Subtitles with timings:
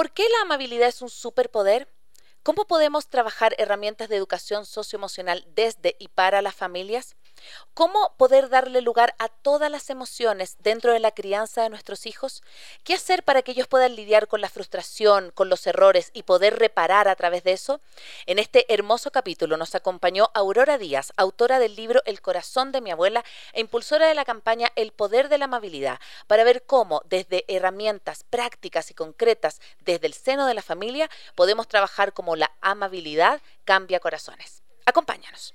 [0.00, 1.86] ¿Por qué la amabilidad es un superpoder?
[2.42, 7.16] ¿Cómo podemos trabajar herramientas de educación socioemocional desde y para las familias?
[7.74, 12.42] ¿Cómo poder darle lugar a todas las emociones dentro de la crianza de nuestros hijos?
[12.84, 16.58] ¿Qué hacer para que ellos puedan lidiar con la frustración, con los errores y poder
[16.58, 17.80] reparar a través de eso?
[18.26, 22.90] En este hermoso capítulo nos acompañó Aurora Díaz, autora del libro El corazón de mi
[22.90, 27.44] abuela e impulsora de la campaña El poder de la amabilidad, para ver cómo desde
[27.48, 33.40] herramientas prácticas y concretas desde el seno de la familia podemos trabajar como la amabilidad
[33.64, 34.62] cambia corazones.
[34.86, 35.54] Acompáñanos.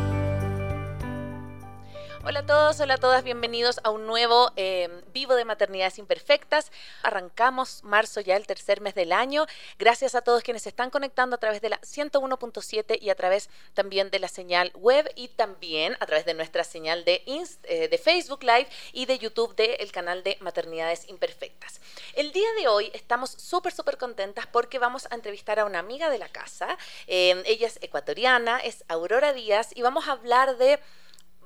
[2.23, 6.71] Hola a todos, hola a todas, bienvenidos a un nuevo em, vivo de maternidades imperfectas.
[7.01, 9.47] Arrancamos marzo ya, el tercer mes del año.
[9.79, 13.49] Gracias a todos quienes se están conectando a través de la 101.7 y a través
[13.73, 18.43] también de la señal web y también a través de nuestra señal de, eh, Facebook
[18.43, 21.81] Live y de YouTube del canal de Maternidades Imperfectas.
[22.13, 26.11] El día de hoy estamos súper, súper contentas porque vamos a entrevistar a una amiga
[26.11, 26.77] de la casa.
[27.07, 30.79] Em, ella es ecuatoriana, es Aurora Díaz y vamos a hablar de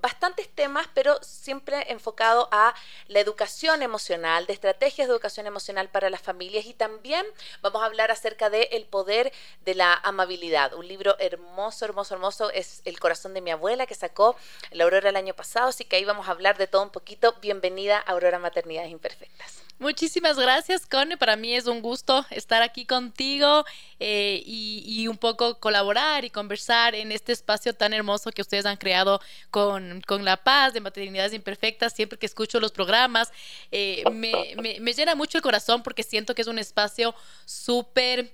[0.05, 2.75] bastantes temas, pero siempre enfocado a
[3.07, 7.25] la educación emocional, de estrategias de educación emocional para las familias y también
[7.63, 10.75] vamos a hablar acerca de el poder de la amabilidad.
[10.75, 14.35] Un libro hermoso, hermoso, hermoso es El corazón de mi abuela que sacó
[14.69, 17.33] la Aurora el año pasado, así que ahí vamos a hablar de todo un poquito.
[17.41, 19.64] Bienvenida Aurora Maternidades Imperfectas.
[19.77, 21.17] Muchísimas gracias, Cone.
[21.17, 23.65] Para mí es un gusto estar aquí contigo
[23.99, 28.77] eh, y, un poco colaborar y conversar en este espacio tan hermoso que ustedes han
[28.77, 29.19] creado
[29.51, 31.93] con, La Paz de Maternidades Imperfectas.
[31.93, 33.31] Siempre que escucho los programas,
[33.69, 37.13] eh, me, me llena mucho el corazón porque siento que es un espacio
[37.45, 38.31] súper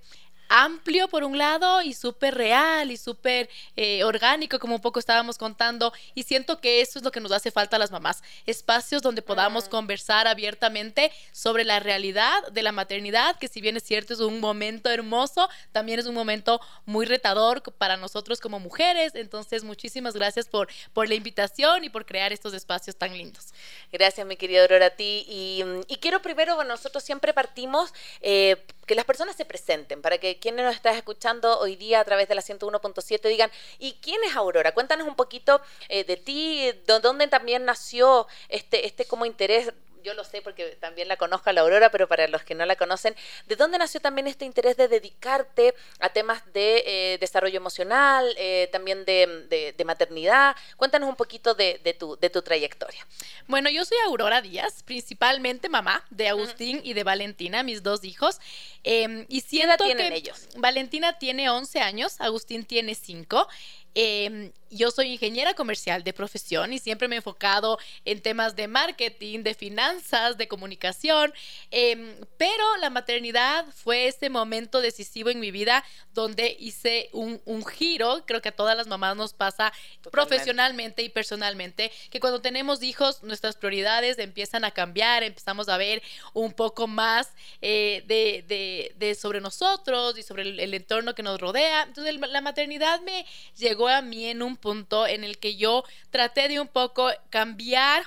[0.52, 5.38] amplio por un lado y súper real y súper eh, orgánico, como un poco estábamos
[5.38, 5.94] contando.
[6.14, 8.22] Y siento que eso es lo que nos hace falta a las mamás.
[8.46, 13.84] Espacios donde podamos conversar abiertamente sobre la realidad de la maternidad, que si bien es
[13.84, 19.16] cierto es un momento hermoso, también es un momento muy retador para nosotros como mujeres.
[19.16, 23.54] Entonces, muchísimas gracias por, por la invitación y por crear estos espacios tan lindos.
[23.92, 25.26] Gracias, mi querida Aurora, a ti.
[25.28, 25.64] Y,
[26.02, 30.66] quiero primero, bueno, nosotros siempre partimos eh, que las personas se presenten para que quienes
[30.66, 34.74] nos estás escuchando hoy día a través de la 101.7 digan, ¿y quién es Aurora?
[34.74, 39.72] Cuéntanos un poquito eh, de ti, de dónde también nació este, este como interés
[40.04, 42.66] yo lo sé porque también la conozco a la Aurora, pero para los que no
[42.66, 43.16] la conocen,
[43.48, 48.70] ¿de dónde nació también este interés de dedicarte a temas de eh, desarrollo emocional, eh,
[48.72, 50.56] también de, maternidad?
[50.78, 53.06] Cuéntanos un poquito de, tu, de tu trayectoria.
[53.48, 58.40] Bueno, yo soy Aurora Díaz, principalmente mamá de Agustín y de Valentina, mis dos hijos.
[58.84, 60.48] Em, y siento ¿Qué edad tienen ellos?
[60.56, 63.48] Valentina tiene 11 años, Agustín tiene 5.
[63.94, 68.70] Em, yo soy ingeniera comercial de profesión y siempre me he enfocado en temas de
[68.70, 71.34] marketing, de finanzas, de comunicación,
[71.72, 78.24] em, pero la maternidad fue ese momento decisivo en mi vida donde hice un, giro,
[78.26, 79.74] creo que a todas las mamás nos pasa
[80.10, 86.02] profesionalmente y personalmente, que cuando tenemos hijos nuestras prioridades empiezan a cambiar, empezamos a ver
[86.34, 91.84] un poco más eh, de, sobre nosotros y sobre el, el entorno que nos rodea.
[91.84, 93.26] Entonces la maternidad me
[93.58, 98.04] llegó a mí en un punto en el que yo traté de un poco cambiar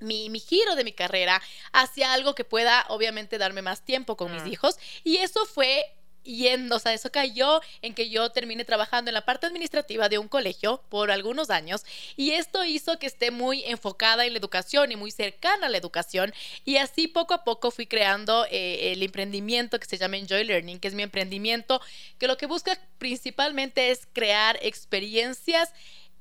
[0.00, 1.42] mi, giro de mi carrera
[1.72, 4.78] hacia algo que pueda obviamente darme más tiempo con mis hijos.
[5.04, 5.84] Y eso fue
[6.28, 10.18] yendo, o sea, eso cayó en que yo terminé trabajando en la parte administrativa de
[10.18, 11.84] un colegio por algunos años
[12.16, 15.78] y esto hizo que esté muy enfocada en la educación y muy cercana a la
[15.78, 16.34] educación
[16.64, 20.78] y así poco a poco fui creando eh, el emprendimiento que se llama Enjoy Learning,
[20.78, 21.80] que es mi emprendimiento,
[22.18, 25.72] que lo que busca principalmente es crear experiencias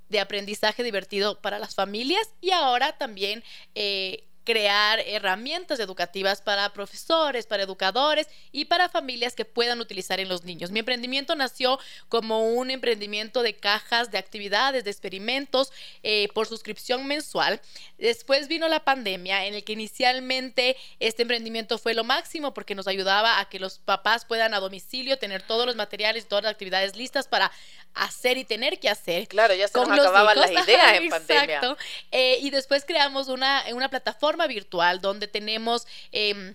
[0.09, 3.43] de aprendizaje divertido para las familias y ahora también
[3.75, 10.29] eh, crear herramientas educativas para profesores, para educadores y para familias que puedan utilizar en
[10.29, 10.71] los niños.
[10.71, 11.77] Mi emprendimiento nació
[12.07, 17.59] como un emprendimiento de cajas, de actividades, de experimentos eh, por suscripción mensual.
[17.97, 22.87] Después vino la pandemia en el que inicialmente este emprendimiento fue lo máximo porque nos
[22.87, 26.95] ayudaba a que los papás puedan a domicilio tener todos los materiales, todas las actividades
[26.95, 27.51] listas para
[27.95, 29.27] hacer y tener que hacer.
[29.27, 31.43] Claro, ya se nos acababan las ideas en pandemia.
[31.43, 31.77] Exacto.
[32.11, 35.87] Eh, y después creamos una, una plataforma virtual donde tenemos...
[36.11, 36.53] Eh,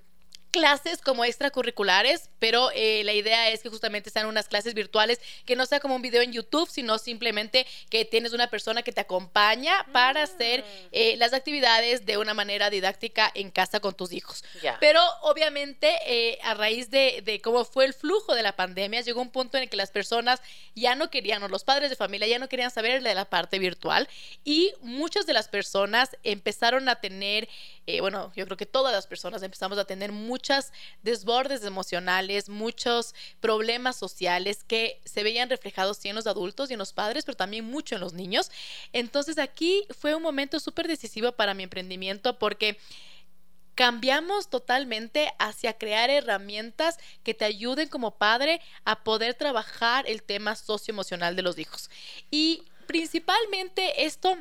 [0.53, 5.57] clases como extracurriculares, pero eh, la idea es que justamente sean unas clases virtuales, que
[5.57, 9.01] no sea como un video en YouTube, sino simplemente que tienes una persona que te
[9.01, 10.89] acompaña para hacer mm.
[10.93, 14.45] eh, las actividades de una manera didáctica en casa con tus hijos.
[14.79, 19.23] Pero obviamente eh, a raíz de, de, cómo fue el flujo de la pandemia, llegó
[19.23, 20.43] un punto en el que las personas
[20.75, 23.59] ya no querían, o los padres de familia ya no querían saber de la parte
[23.59, 24.07] virtual
[24.45, 27.49] y muchas de las personas empezaron a tener
[27.87, 33.15] eh, bueno, yo creo que todas las personas empezamos a tener muchas desbordes emocionales, muchos
[33.41, 37.37] problemas sociales que se veían reflejados sí en los adultos y en los padres, pero
[37.37, 38.51] también mucho en los niños.
[38.93, 42.79] Entonces aquí fue un momento súper decisivo para mi emprendimiento porque
[43.75, 50.55] cambiamos totalmente hacia crear herramientas que te ayuden como padre a poder trabajar el tema
[50.55, 51.91] socioemocional de los hijos.
[52.31, 54.37] Y principalmente esto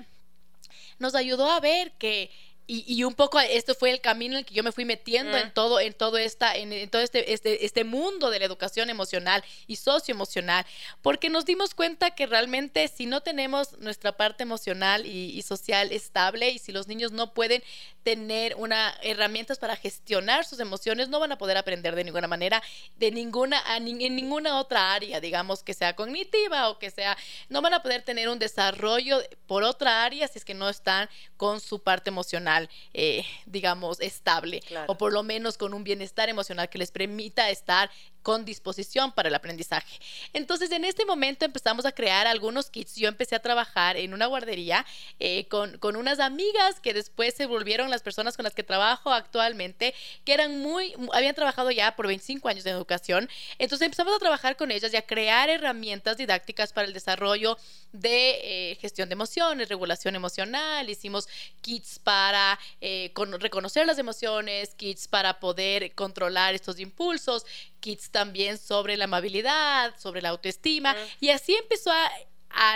[1.00, 2.30] nos ayudó a ver que
[2.74, 5.48] y, un poco esto fue el camino en el que yo me fui metiendo en
[5.48, 5.52] mm.
[5.52, 9.76] todo, en todo esta, en, todo este, este, este, mundo de la educación emocional y
[9.76, 10.66] socioemocional,
[11.02, 16.52] porque nos dimos cuenta que realmente si no tenemos nuestra parte emocional y, social estable
[16.52, 17.62] y si los niños no pueden
[18.04, 22.64] tener una herramientas para gestionar sus emociones, no van a poder aprender de ninguna manera,
[22.96, 27.18] de ninguna, en ninguna otra área, digamos que sea cognitiva o que sea,
[27.50, 31.10] no van a poder tener un desarrollo por otra área si es que no están
[31.36, 32.61] con su parte emocional
[32.94, 37.90] eh, digamos, estable o por lo menos con un bienestar emocional que les permita estar
[38.22, 40.00] con disposición para el aprendizaje.
[40.34, 42.96] Entonces, en este momento empezamos a crear algunos kits.
[42.96, 44.86] Yo empecé a trabajar en una guardería
[45.20, 49.12] eh, con, con, unas amigas que después se volvieron las personas con las que trabajo
[49.12, 49.94] actualmente,
[50.24, 53.30] que eran muy, habían trabajado ya por 25 años en educación.
[53.58, 57.58] Entonces empezamos a trabajar con ellas y a crear herramientas didácticas para el desarrollo
[57.92, 60.90] de eh, gestión de emociones, regulación emocional.
[60.90, 61.28] Hicimos
[61.62, 62.41] kits para
[62.80, 67.46] eh, reconocer las emociones, kits para poder controlar estos impulsos,
[67.80, 70.96] kits también sobre la amabilidad, sobre la autoestima.
[71.20, 72.10] Y así empezó a,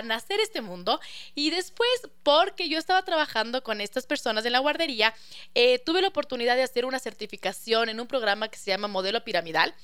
[0.06, 1.02] nacer este mundo.
[1.36, 1.90] Y después,
[2.24, 5.14] porque yo estaba trabajando con estas personas en la guardería,
[5.54, 9.26] eh, tuve la oportunidad de hacer una certificación en un programa que se llama Modelo
[9.26, 9.76] Piramidal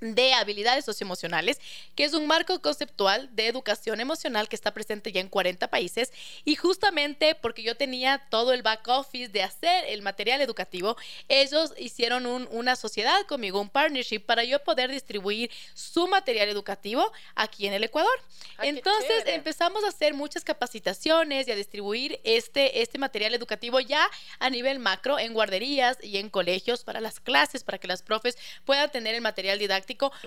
[0.00, 1.60] de habilidades socioemocionales,
[1.94, 6.12] que es un marco conceptual de educación emocional que está presente ya en 40 países
[6.44, 10.96] y justamente porque yo tenía todo el back office de hacer el material educativo,
[11.28, 17.66] ellos hicieron una sociedad conmigo, un partnership para yo poder distribuir su material educativo aquí
[17.66, 18.18] en el Ecuador.
[18.58, 24.08] Entonces empezamos a hacer muchas capacitaciones y a distribuir este, este material educativo ya
[24.38, 28.36] a nivel macro en guarderías y en colegios para las clases, para que las profes
[28.64, 29.83] puedan tener el material didáctico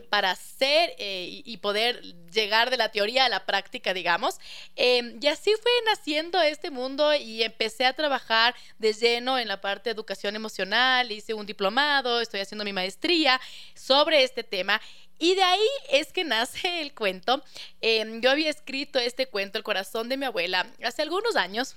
[0.10, 2.02] para hacer eh, y, poder
[2.32, 4.40] llegar de la teoría a la práctica, digamos.
[4.76, 9.60] Em, y así fue naciendo este mundo y empecé a trabajar de lleno en la
[9.60, 13.40] parte de educación emocional, hice un diplomado, estoy haciendo mi maestría
[13.74, 14.82] sobre este tema.
[15.20, 17.44] Y de ahí es que nace el cuento.
[17.82, 21.76] Em, yo había escrito este cuento, El corazón de mi abuela, hace algunos años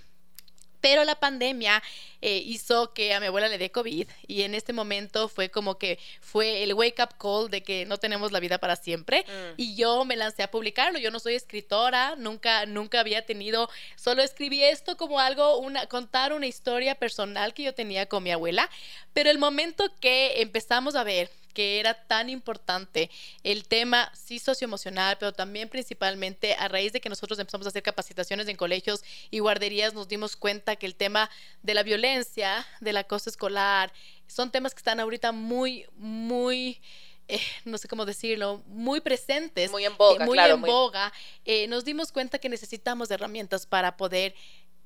[0.80, 1.82] pero la pandemia
[2.22, 5.78] eh, hizo que a mi abuela le dé COVID y en este momento fue como
[5.78, 9.54] que fue el wake up call de que no tenemos la vida para siempre mm.
[9.56, 10.98] y yo me lancé a publicarlo.
[10.98, 16.32] Yo no soy escritora, nunca, nunca había tenido, solo escribí esto como algo, una, contar
[16.32, 18.68] una historia personal que yo tenía con mi abuela,
[19.12, 23.10] pero el momento que empezamos a ver que era tan importante
[23.42, 27.82] el tema, sí socioemocional, pero también principalmente a raíz de que nosotros empezamos a hacer
[27.82, 31.30] capacitaciones en colegios y guarderías, nos dimos cuenta que el tema
[31.62, 33.92] de la violencia, del acoso escolar,
[34.26, 36.80] son temas que están ahorita muy, muy...
[37.28, 39.70] Eh, no sé cómo decirlo, muy presentes.
[39.70, 40.24] Muy en boga.
[40.24, 41.12] Eh, muy en boga.
[41.44, 44.34] Eh, nos dimos cuenta que necesitamos herramientas para poder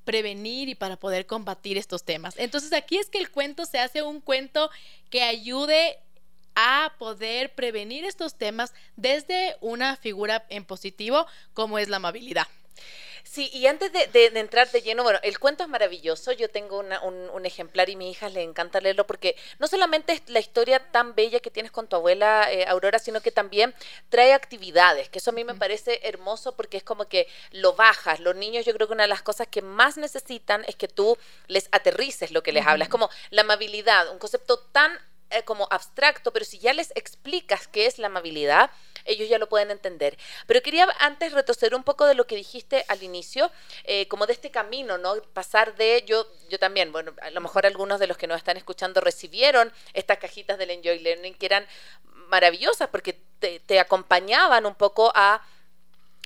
[0.05, 2.35] prevenir y para poder combatir estos temas.
[2.37, 4.71] Entonces aquí es que el cuento se hace un cuento
[5.11, 5.99] que ayude
[6.55, 12.47] a poder prevenir estos temas desde una figura en positivo como es la amabilidad.
[13.35, 16.31] Sí, y antes de, entrar de lleno, bueno, el cuento es maravilloso.
[16.33, 20.23] Yo tengo un, ejemplar y a mi hija le encanta leerlo porque no solamente es
[20.29, 23.75] la historia tan bella que tienes con tu abuela eh, Aurora, sino que también
[24.09, 28.21] trae actividades, que eso a mí me parece hermoso porque es como que lo bajas.
[28.21, 31.19] Los niños, yo creo que una de las cosas que más necesitan es que tú
[31.49, 32.89] les aterrices lo que les hablas.
[32.89, 34.97] como la amabilidad, un concepto tan
[35.35, 38.71] eh, como abstracto, pero si ya les explicas qué es la amabilidad,
[39.05, 40.17] ellos ya lo pueden entender.
[40.47, 43.51] Pero quería antes retroceder un poco de lo que dijiste al inicio,
[43.85, 45.17] eh, como de este camino, ¿no?
[45.33, 48.57] Pasar de, yo, yo también, bueno, a lo mejor algunos de los que nos están
[48.57, 51.67] escuchando recibieron estas cajitas del Enjoy Learning que eran
[52.29, 55.45] maravillosas porque te, acompañaban un poco a,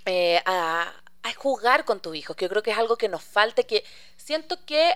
[0.05, 3.23] eh, a, a jugar con tu hijo, que yo creo que es algo que nos
[3.23, 3.85] falta, que
[4.17, 4.95] siento que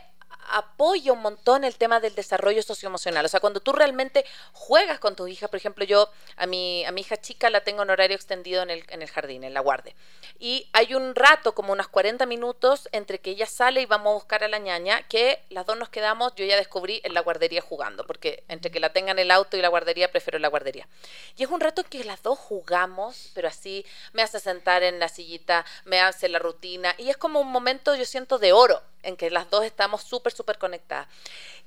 [0.50, 3.24] apoya un montón el tema del desarrollo socioemocional.
[3.24, 6.92] O sea, cuando tú realmente juegas con tu hija, por ejemplo, yo a mi, a
[6.92, 9.60] mi hija chica la tengo en horario extendido en el, en el jardín, en la
[9.60, 9.94] guardia.
[10.38, 14.14] Y hay un rato, como unos 40 minutos, entre que ella sale y vamos a
[14.14, 17.60] buscar a la ñaña, que las dos nos quedamos, yo ya descubrí, en la guardería
[17.60, 20.88] jugando, porque entre que la tengan el auto y la guardería, prefiero la guardería.
[21.36, 25.08] Y es un rato que las dos jugamos, pero así me hace sentar en la
[25.08, 29.16] sillita, me hace la rutina, y es como un momento, yo siento, de oro en
[29.16, 31.08] que las dos estamos súper, súper conectadas.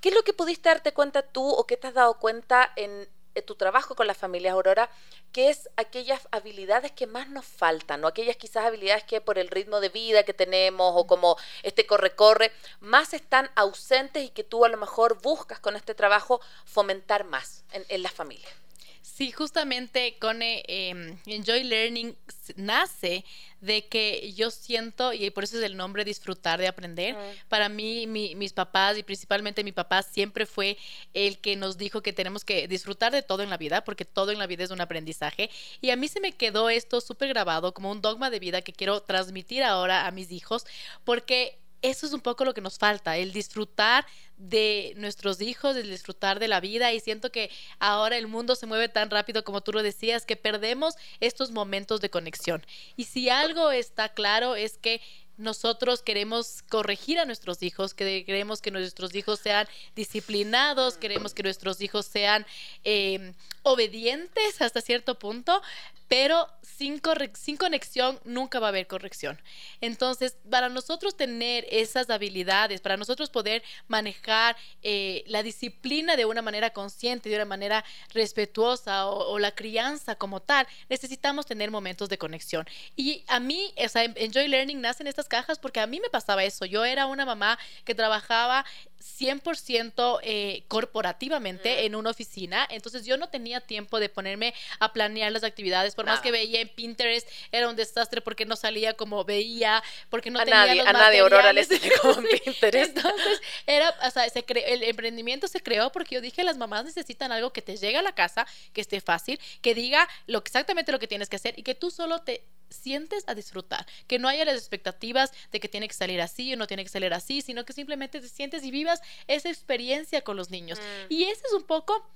[0.01, 3.07] ¿Qué es lo que pudiste darte cuenta tú o qué te has dado cuenta en,
[3.45, 4.89] tu trabajo con las familias Aurora,
[5.33, 9.49] ¿Qué es aquellas habilidades que más nos faltan, o aquellas quizás habilidades que por el
[9.49, 14.63] ritmo de vida que tenemos o como este corre-corre, más están ausentes y que tú
[14.63, 18.64] a lo mejor buscas con este trabajo fomentar más en, en las familias.
[19.05, 22.17] Sí, justamente con em, Enjoy Learning
[22.55, 23.23] nace
[23.61, 27.15] de que yo siento, y por eso es el nombre, disfrutar de aprender.
[27.47, 30.77] Para mí, mis papás y principalmente mi papá siempre fue
[31.13, 34.31] el que nos dijo que tenemos que disfrutar de todo en la vida, porque todo
[34.31, 35.51] en la vida es un aprendizaje.
[35.81, 38.73] Y a mí se me quedó esto súper grabado como un dogma de vida que
[38.73, 40.65] quiero transmitir ahora a mis hijos,
[41.03, 44.05] porque eso es un poco lo que nos falta, el disfrutar
[44.37, 48.65] de nuestros hijos, el disfrutar de la vida y siento que ahora el mundo se
[48.65, 52.65] mueve tan rápido como tú lo decías que perdemos estos momentos de conexión.
[52.97, 55.01] Y si algo está claro es que
[55.37, 61.43] nosotros queremos corregir a nuestros hijos, que queremos que nuestros hijos sean disciplinados, queremos que
[61.43, 62.45] nuestros hijos sean
[62.83, 65.61] eh, obedientes hasta cierto punto,
[66.07, 67.01] pero sin,
[67.33, 69.41] sin conexión nunca va a haber corrección.
[69.81, 76.41] Entonces, para nosotros tener esas habilidades, para nosotros poder manejar eh, la disciplina de una
[76.41, 77.83] manera consciente, de una manera
[78.13, 82.65] respetuosa o, la crianza como tal, necesitamos tener momentos de conexión.
[82.95, 86.09] Y a mí, o sea, Enjoy Learning nace en estas cajas porque a mí me
[86.09, 86.65] pasaba eso.
[86.65, 88.65] Yo era una mamá que trabajaba
[88.99, 95.31] 100% eh, corporativamente en una oficina, entonces yo no tenía tiempo de ponerme a planear
[95.31, 99.23] las actividades, por más que veía en Pinterest, era un desastre porque no salía como
[99.23, 101.65] veía, porque no tenía nadie, los a nadie Aurora le
[102.01, 102.97] como en Pinterest.
[102.97, 107.31] Entonces, era, o sea, se el emprendimiento se creó porque yo dije, las mamás necesitan
[107.31, 110.99] algo que te llegue a la casa, que esté fácil, que diga lo exactamente lo
[110.99, 112.43] que tienes que hacer y que tú solo te
[112.75, 116.57] sientes a disfrutar, que no haya las expectativas de que tiene que salir así o
[116.57, 120.37] no tiene que salir así, sino que simplemente te sientes y vivas esa experiencia con
[120.37, 120.79] los niños.
[120.79, 121.13] Mm.
[121.13, 122.07] Y ese es un poco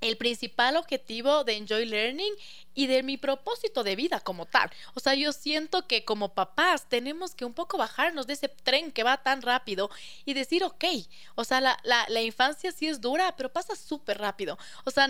[0.00, 2.32] el principal objetivo de Enjoy Learning
[2.74, 4.70] y de mi propósito de vida como tal.
[4.94, 8.92] O sea, yo siento que como papás tenemos que un poco bajarnos de ese tren
[8.92, 9.90] que va tan rápido
[10.24, 10.84] y decir, ok,
[11.34, 14.58] o sea, la, la, infancia sí es dura, pero pasa súper rápido.
[14.84, 15.08] O sea,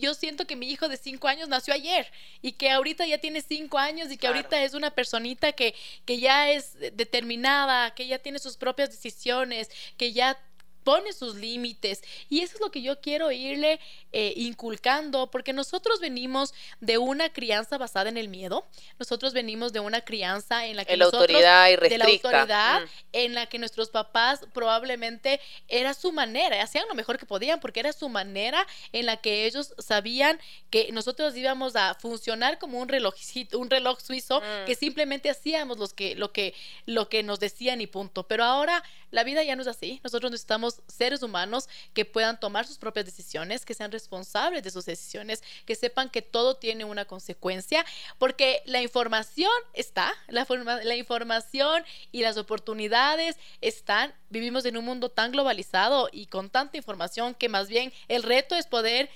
[0.00, 2.10] yo siento que mi hijo de cinco años nació ayer
[2.40, 5.74] y que ahorita ya tiene cinco años y que ahorita es una personita que,
[6.04, 10.38] que ya es determinada, que ya tiene sus propias decisiones, que ya
[10.82, 13.80] pone sus límites y eso es lo que yo quiero irle
[14.12, 18.66] eh, inculcando porque nosotros venimos de una crianza basada en el miedo
[18.98, 22.88] nosotros venimos de una crianza en la que la autoridad y de la autoridad mm.
[23.12, 27.80] en la que nuestros papás probablemente era su manera hacían lo mejor que podían porque
[27.80, 32.88] era su manera en la que ellos sabían que nosotros íbamos a funcionar como un
[32.88, 33.14] reloj
[33.54, 34.66] un reloj suizo mm.
[34.66, 36.54] que simplemente hacíamos los que lo que
[36.86, 40.30] lo que nos decían y punto pero ahora la vida ya no es así nosotros
[40.30, 45.42] necesitamos seres humanos que puedan tomar sus propias decisiones, que sean responsables de sus decisiones,
[45.64, 47.84] que sepan que todo tiene una consecuencia,
[48.18, 50.46] porque la información está, la,
[50.82, 54.14] la información y las oportunidades están.
[54.30, 58.56] Vivimos en un mundo tan globalizado y con tanta información que más bien el reto
[58.56, 59.10] es poder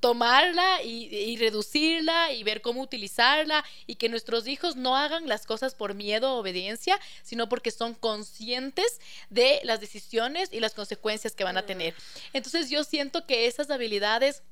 [0.00, 5.74] tomarla y, reducirla y ver cómo utilizarla y que nuestros hijos no hagan las cosas
[5.74, 11.44] por miedo o obediencia, sino porque son conscientes de las decisiones y las consecuencias que
[11.44, 11.94] van a tener.
[12.32, 14.42] Entonces yo siento que esas habilidades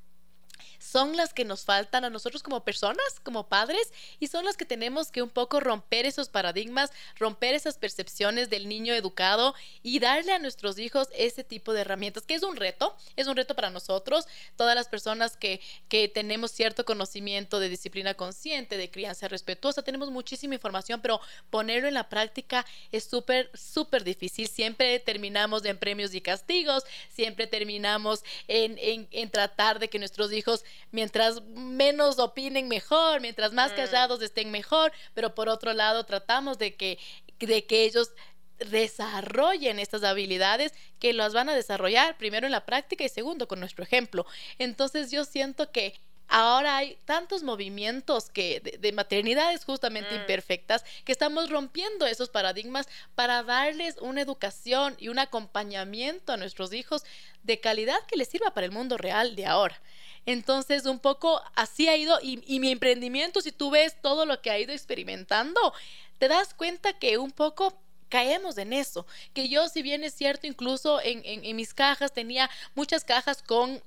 [0.79, 4.65] son las que nos faltan a nosotros como personas, como padres, y son las que
[4.65, 10.33] tenemos que un poco romper esos paradigmas, romper esas percepciones del niño educado y darle
[10.33, 13.69] a nuestros hijos ese tipo de herramientas, que es un reto, es un reto para
[13.69, 19.81] nosotros, todas las personas que, que tenemos cierto conocimiento de disciplina consciente, de crianza respetuosa,
[19.83, 24.47] tenemos muchísima información, pero ponerlo en la práctica es súper, súper difícil.
[24.47, 30.31] Siempre terminamos en premios y castigos, siempre terminamos en, en, en tratar de que nuestros
[30.31, 30.46] hijos
[30.91, 33.75] mientras menos opinen mejor, mientras más mm.
[33.75, 36.99] callados estén mejor, pero por otro lado tratamos de que,
[37.39, 38.11] de que ellos
[38.57, 43.59] desarrollen estas habilidades que las van a desarrollar primero en la práctica y segundo con
[43.59, 44.25] nuestro ejemplo.
[44.57, 45.93] Entonces yo siento que
[46.27, 50.21] ahora hay tantos movimientos que de, maternidades justamente mm.
[50.21, 56.73] imperfectas que estamos rompiendo esos paradigmas para darles una educación y un acompañamiento a nuestros
[56.73, 57.03] hijos
[57.43, 59.79] de calidad que les sirva para el mundo real de ahora.
[60.27, 64.51] Entonces, un poco así ha ido y, mi emprendimiento, si tú ves todo lo que
[64.51, 65.73] ha ido experimentando,
[66.17, 67.73] te das cuenta que un poco
[68.09, 69.07] caemos en eso.
[69.33, 73.81] Que yo, si bien es cierto, incluso en, en, mis cajas tenía muchas cajas con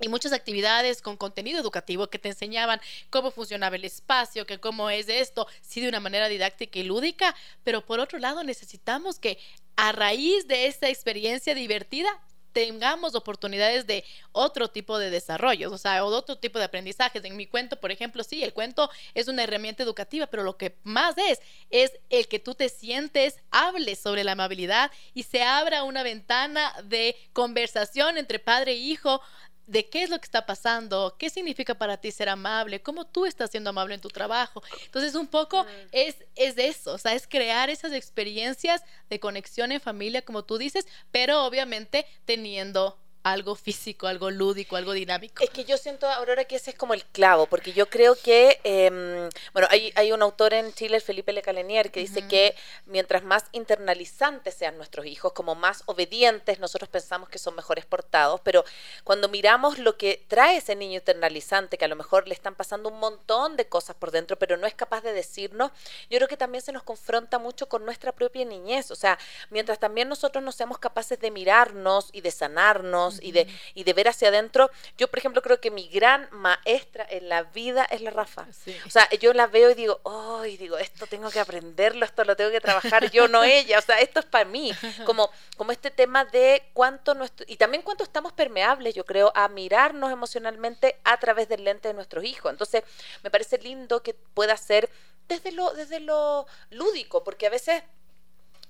[0.00, 4.88] y muchas actividades con contenido educativo que te enseñaban cómo funcionaba el espacio, que cómo
[4.88, 9.38] es esto, sí de una manera didáctica y lúdica, pero por otro lado necesitamos que
[9.76, 12.20] a raíz de esta experiencia divertida
[12.52, 17.24] tengamos oportunidades de otro tipo de desarrollos, o sea, o de otro tipo de aprendizajes.
[17.24, 20.76] En mi cuento, por ejemplo, sí, el cuento es una herramienta educativa, pero lo que
[20.82, 21.40] más es,
[21.70, 26.72] es el que tú te sientes, hables sobre la amabilidad y se abra una ventana
[26.84, 29.20] de conversación entre padre e hijo
[29.66, 33.26] de qué es lo que está pasando, qué significa para ti ser amable, cómo tú
[33.26, 34.62] estás siendo amable en tu trabajo.
[34.84, 39.80] Entonces, un poco es, es eso, o sea, es crear esas experiencias de conexión en
[39.80, 45.42] familia, como tú dices, pero obviamente teniendo algo físico, algo lúdico, algo dinámico.
[45.42, 48.60] Es que yo siento, Aurora, que ese es como el clavo, porque yo creo que,
[48.64, 52.54] em, bueno, hay, hay, un autor en Chile, Felipe Lecalenier, que dice que
[52.86, 58.40] mientras más internalizantes sean nuestros hijos, como más obedientes, nosotros pensamos que son mejores portados,
[58.42, 58.64] pero
[59.04, 62.88] cuando miramos lo que trae ese niño internalizante, que a lo mejor le están pasando
[62.88, 65.70] un montón de cosas por dentro, pero no es capaz de decirnos,
[66.10, 69.18] yo creo que también se nos confronta mucho con nuestra propia niñez, o sea,
[69.50, 73.92] mientras también nosotros no seamos capaces de mirarnos y de sanarnos, y, de, y de
[73.92, 74.70] ver hacia adentro.
[74.96, 78.46] Yo, por ejemplo, creo que mi gran maestra en la vida es la Rafa.
[78.86, 82.36] O sea, yo la veo y digo, ay, digo, esto tengo que aprenderlo, esto lo
[82.36, 83.78] tengo que trabajar yo, no ella.
[83.78, 84.72] O sea, esto es para mí.
[85.06, 89.48] Como, como este tema de cuánto nuestro, y también cuánto estamos permeables, yo creo, a
[89.48, 92.50] mirarnos emocionalmente a través del lente de nuestros hijos.
[92.50, 92.84] Entonces,
[93.22, 94.88] me parece lindo que pueda ser
[95.28, 97.82] desde lo, desde lo lúdico, porque a veces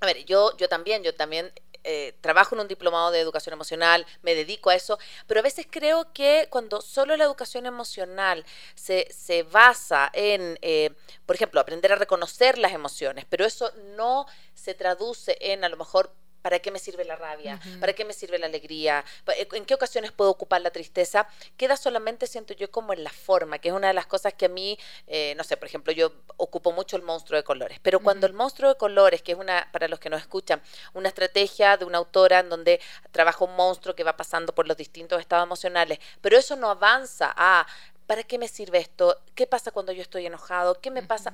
[0.03, 1.53] a ver, yo, yo también, yo también
[1.85, 5.67] eh, trabajo en un diplomado de educación emocional, me dedico a eso, pero a veces
[5.71, 10.91] creo que cuando solo la educación emocional se, se basa en, eh,
[11.27, 15.77] por ejemplo, aprender a reconocer las emociones, pero eso no se traduce en a lo
[15.77, 17.61] mejor ¿Para qué me sirve la rabia?
[17.81, 19.05] ¿Para qué me sirve la alegría?
[19.37, 21.29] Eh, ¿En qué ocasiones puedo ocupar la tristeza?
[21.57, 24.47] Queda solamente, siento yo, como en la forma, que es una de las cosas que
[24.47, 28.01] a mí, eh, no sé, por ejemplo, yo ocupo mucho el monstruo de colores, pero
[28.01, 30.61] cuando el monstruo de colores, que es una, para los que nos escuchan,
[30.95, 32.81] una estrategia de una autora en donde
[33.13, 37.33] trabaja un monstruo que va pasando por los distintos estados emocionales, pero eso no avanza
[37.37, 37.67] a,
[38.07, 39.21] ¿para qué me sirve esto?
[39.35, 40.81] ¿Qué pasa cuando yo estoy enojado?
[40.81, 41.33] ¿Qué me pasa?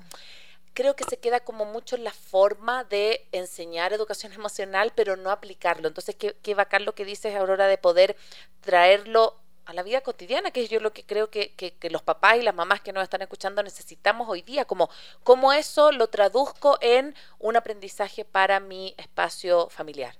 [0.78, 5.88] Creo que se queda como mucho la forma de enseñar educación emocional, pero no aplicarlo.
[5.88, 8.16] Entonces, qué, qué bacán lo que dices, Aurora, de poder
[8.60, 12.36] traerlo a la vida cotidiana, que es yo lo que creo que, que, los papás
[12.36, 14.88] y las mamás que nos están escuchando necesitamos hoy día, como,
[15.24, 20.14] como eso lo traduzco en un aprendizaje para mi espacio familiar.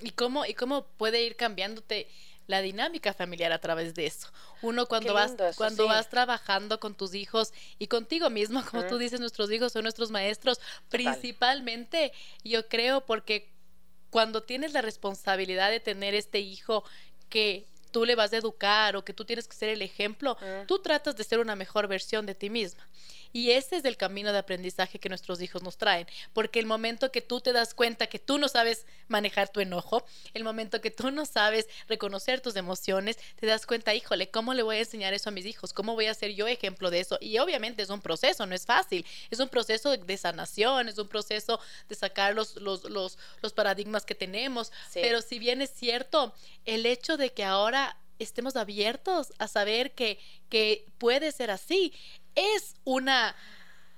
[0.00, 2.08] ¿Y, cómo, ¿Y cómo puede ir cambiándote
[2.46, 4.28] la dinámica familiar a través de eso.
[4.62, 9.20] Uno cuando vas cuando vas trabajando con tus hijos y contigo mismo, como tú dices,
[9.20, 13.52] nuestros hijos son nuestros maestros, principalmente yo creo porque
[14.10, 16.84] cuando tienes la responsabilidad de tener este hijo
[17.28, 20.80] que tú le vas a educar o que tú tienes que ser el ejemplo, tú
[20.80, 22.88] tratas de ser una mejor versión de ti misma.
[23.34, 27.10] Y ese es el camino de aprendizaje que nuestros hijos nos traen, porque el momento
[27.10, 30.92] que tú te das cuenta que tú no sabes manejar tu enojo, el momento que
[30.92, 35.14] tú no sabes reconocer tus emociones, te das cuenta, híjole, ¿cómo le voy a enseñar
[35.14, 35.72] eso a mis hijos?
[35.72, 37.18] ¿Cómo voy a ser yo ejemplo de eso?
[37.20, 41.08] Y obviamente es un proceso, no es fácil, es un proceso de sanación, es un
[41.08, 46.32] proceso de sacar los, los, los, los paradigmas que tenemos, pero si bien es cierto,
[46.66, 51.92] el hecho de que ahora estemos abiertos a saber que, que puede ser así,
[52.34, 53.34] es una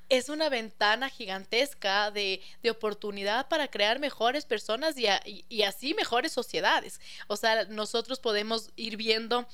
[0.08, 5.06] es una ventana gigantesca de, de, oportunidad para crear mejores personas y,
[5.48, 7.00] y, así mejores sociedades.
[7.26, 9.48] O sea, nosotros podemos ir viendo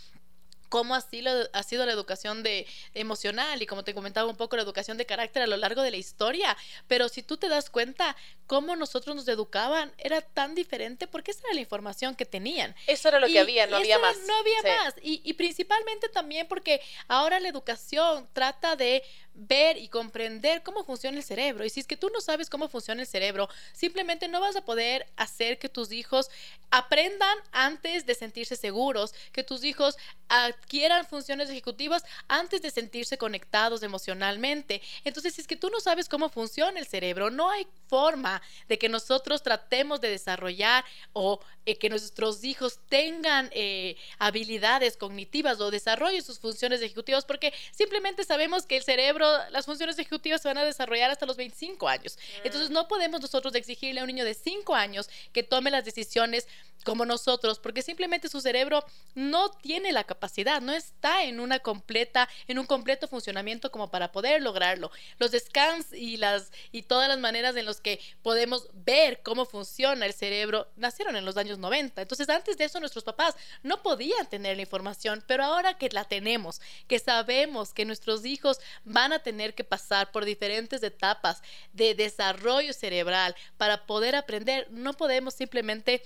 [0.73, 4.63] cómo así ha sido la educación de emocional y como te comentaba un poco la
[4.63, 6.57] educación de carácter a lo largo de la historia,
[6.89, 11.43] pero si tú te das cuenta cómo nosotros nos educaban era tan diferente porque esa
[11.45, 12.75] era la información que tenían.
[12.87, 14.17] Eso era lo que había, no había más.
[14.27, 19.88] No había más y, y principalmente también porque ahora la educación trata de ver y
[19.88, 21.64] comprender cómo funciona el cerebro.
[21.64, 24.64] Y si es que tú no sabes cómo funciona el cerebro, simplemente no vas a
[24.64, 26.31] poder hacer que tus hijos
[26.71, 29.97] aprendan antes de sentirse seguros, que tus hijos
[30.29, 34.81] adquieran funciones ejecutivas antes de sentirse conectados emocionalmente.
[35.05, 38.79] Entonces, si es que tú no sabes cómo funciona el cerebro, no hay forma de
[38.79, 45.71] que nosotros tratemos de desarrollar o eh, que nuestros hijos tengan eh, habilidades cognitivas o
[45.71, 50.59] desarrollen sus funciones ejecutivas, porque simplemente sabemos que el cerebro, las funciones ejecutivas se van
[50.59, 52.19] a desarrollar hasta los 25 años.
[52.45, 56.47] Entonces, no podemos nosotros exigirle a un niño de 5 años que tome las decisiones
[56.85, 62.29] como nosotros, porque simplemente su cerebro no tiene la capacidad, no está en una completa,
[62.49, 64.91] en un completo funcionamiento como para poder lograrlo.
[65.19, 70.07] Los scans y las y todas las maneras en las que podemos ver cómo funciona
[70.07, 72.03] el cerebro nacieron en los años 90.
[72.03, 76.05] Entonces, antes de eso nuestros papás no podían tener la información, pero ahora que la
[76.05, 81.94] tenemos, que sabemos que nuestros hijos van a tener que pasar por diferentes etapas de
[81.94, 86.03] desarrollo cerebral para poder aprender, no podemos simplemente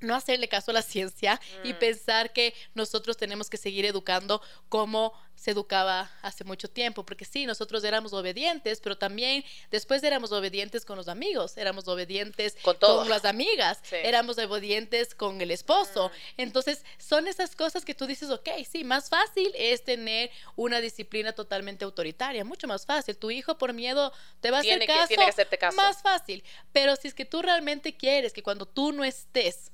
[0.00, 1.78] no hacerle caso a la ciencia y mm.
[1.78, 7.46] pensar que nosotros tenemos que seguir educando como se educaba hace mucho tiempo, porque sí,
[7.46, 13.24] nosotros éramos obedientes, pero también después éramos obedientes con los amigos, éramos obedientes con, las
[13.24, 16.10] amigas, éramos obedientes con el esposo.
[16.10, 16.40] Mm.
[16.42, 21.32] Entonces, son esas cosas que tú dices, ok, sí, más fácil es tener una disciplina
[21.32, 23.16] totalmente autoritaria, mucho más fácil.
[23.16, 26.44] Tu hijo por miedo te va a hacer caso, tiene que hacerte caso, más fácil.
[26.70, 29.72] Pero si es que tú realmente quieres que cuando tú no estés,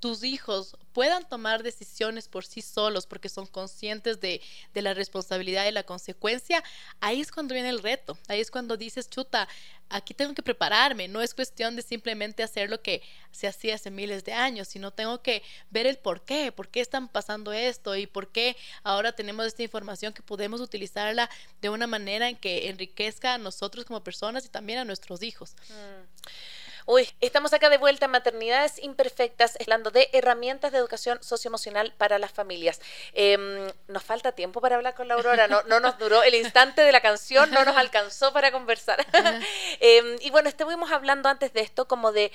[0.00, 4.40] tus hijos puedan tomar decisiones por sí solos porque son conscientes de,
[4.74, 6.62] la responsabilidad y la consecuencia,
[7.00, 9.48] ahí es cuando viene el reto, ahí es cuando dices, chuta,
[9.88, 13.90] aquí tengo que prepararme, no es cuestión de simplemente hacer lo que se hacía hace
[13.90, 17.96] miles de años, sino tengo que ver el por qué, por qué están pasando esto
[17.96, 21.28] y por qué ahora tenemos esta información que podemos utilizarla
[21.60, 25.56] de una manera en que enriquezca a nosotros como personas y también a nuestros hijos.
[25.68, 26.57] Mm.
[26.90, 32.18] Uy, estamos acá de vuelta en Maternidades Imperfectas, hablando de herramientas de educación socioemocional para
[32.18, 32.80] las familias.
[33.12, 36.80] Em, nos falta tiempo para hablar con la Aurora, no, no nos duró el instante
[36.80, 39.04] de la canción, no nos alcanzó para conversar.
[39.80, 42.32] Em, y bueno, estuvimos hablando antes de esto como de...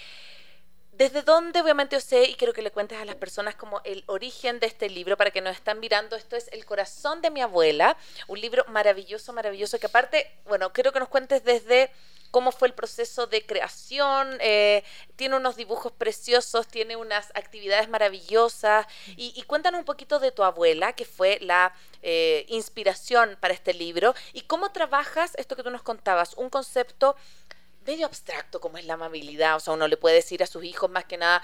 [0.92, 4.04] ¿Desde dónde obviamente yo sé y quiero que le cuentes a las personas como el
[4.06, 6.16] origen de este libro para que nos están mirando?
[6.16, 10.92] Esto es El corazón de mi abuela, un libro maravilloso, maravilloso que aparte, bueno, quiero
[10.92, 11.90] que nos cuentes desde
[12.34, 14.84] cómo fue el proceso de creación, eh,
[15.16, 20.94] tiene unos dibujos preciosos, tiene unas actividades maravillosas y, cuéntanos un poquito de tu abuela,
[20.94, 25.84] que fue la eh, inspiración para este libro y cómo trabajas esto que tú nos
[25.84, 27.16] contabas, un concepto
[27.86, 30.90] medio abstracto como es la amabilidad, o sea, uno le puede decir a sus hijos
[30.90, 31.44] más que nada,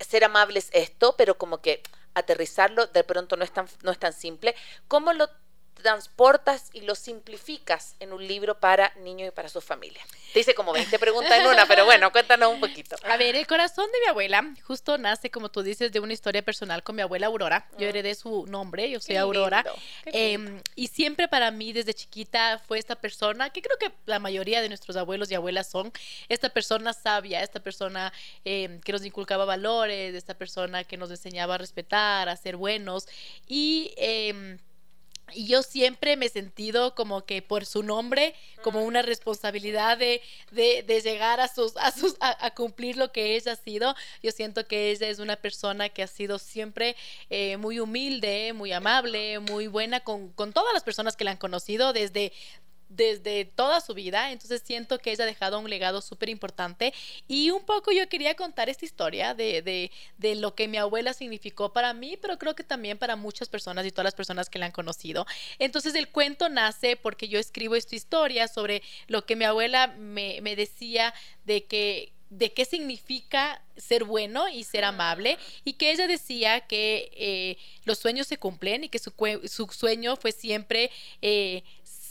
[0.00, 1.82] ser amables esto, pero como que
[2.14, 4.54] aterrizarlo de pronto no es tan, no es tan simple.
[4.88, 5.28] ¿Cómo lo
[5.82, 10.02] transportas y lo simplificas en un libro para niños y para su familia?
[10.32, 12.96] Te hice como 20 preguntas en una, pero bueno, cuéntanos un poquito.
[13.04, 16.42] A ver, el corazón de mi abuela justo nace, como tú dices, de una historia
[16.42, 17.66] personal con mi abuela Aurora.
[17.72, 17.90] Yo mm.
[17.90, 19.64] heredé su nombre, yo soy Aurora.
[20.06, 24.62] Em, y siempre para mí, desde chiquita, fue esta persona, que creo que la mayoría
[24.62, 25.92] de nuestros abuelos y abuelas son,
[26.30, 28.12] esta persona sabia, esta persona
[28.44, 33.06] em, que nos inculcaba valores, esta persona que nos enseñaba a respetar, a ser buenos.
[33.46, 33.92] Y...
[33.96, 34.58] Em,
[35.34, 40.22] y yo siempre me he sentido como que por su nombre, como una responsabilidad de,
[40.50, 43.94] de, llegar a sus, a sus, a, cumplir lo que ella ha sido.
[44.22, 46.96] Yo siento que ella es una persona que ha sido siempre
[47.30, 51.36] eh, muy humilde, muy amable, muy buena con, con todas las personas que la han
[51.36, 52.32] conocido, desde
[52.94, 56.92] desde toda su vida, entonces siento que ella ha dejado un legado súper importante
[57.26, 61.12] y un poco yo quería contar esta historia de, de, de, lo que mi abuela
[61.14, 64.58] significó para mí, pero creo que también para muchas personas y todas las personas que
[64.58, 65.26] la han conocido.
[65.58, 70.40] Entonces el cuento nace porque yo escribo esta historia sobre lo que mi abuela me,
[70.42, 76.06] me decía de que de qué significa ser bueno y ser amable y que ella
[76.06, 79.12] decía que eh, los sueños se cumplen y que su,
[79.44, 81.62] su sueño fue siempre eh,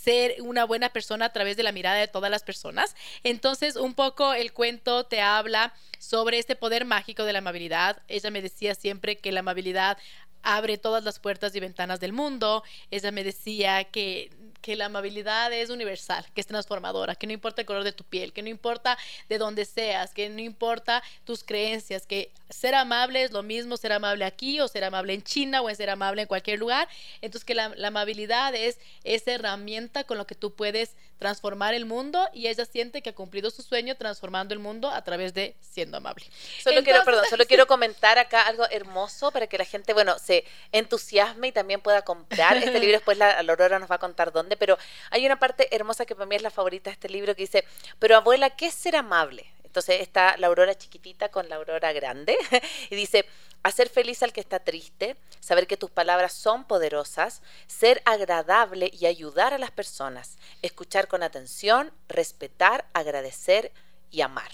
[0.03, 2.95] ser una buena persona a través de la mirada de todas las personas.
[3.23, 8.01] Entonces, un poco el cuento te habla sobre este poder mágico de la amabilidad.
[8.07, 9.97] Ella me decía siempre que la amabilidad
[10.43, 12.63] abre todas las puertas y ventanas del mundo.
[12.89, 17.61] Ella me decía que que la amabilidad es universal, que es transformadora, que no importa
[17.61, 18.97] el color de tu piel, que no importa
[19.27, 23.93] de dónde seas, que no importa tus creencias, que ser amable es lo mismo ser
[23.93, 26.87] amable aquí o ser amable en China o en ser amable en cualquier lugar.
[27.21, 31.85] Entonces que la, la amabilidad es esa herramienta con lo que tú puedes transformar el
[31.85, 35.55] mundo y ella siente que ha cumplido su sueño transformando el mundo a través de
[35.61, 36.25] siendo amable.
[36.63, 40.45] Solo quiero, perdón, solo quiero comentar acá algo hermoso para que la gente, bueno, se
[40.71, 42.93] entusiasme y también pueda comprar este libro.
[42.93, 44.79] Después la, Aurora nos va a contar dónde, pero
[45.11, 47.65] hay una parte hermosa que para mí es la favorita de este libro que dice,
[47.99, 49.45] pero abuela, ¿qué es ser amable?
[49.71, 52.37] Entonces está la aurora chiquitita con la aurora grande
[52.89, 53.23] y dice,
[53.63, 59.05] hacer feliz al que está triste, saber que tus palabras son poderosas, ser agradable y
[59.05, 63.71] ayudar a las personas, escuchar con atención, respetar, agradecer
[64.11, 64.51] y amar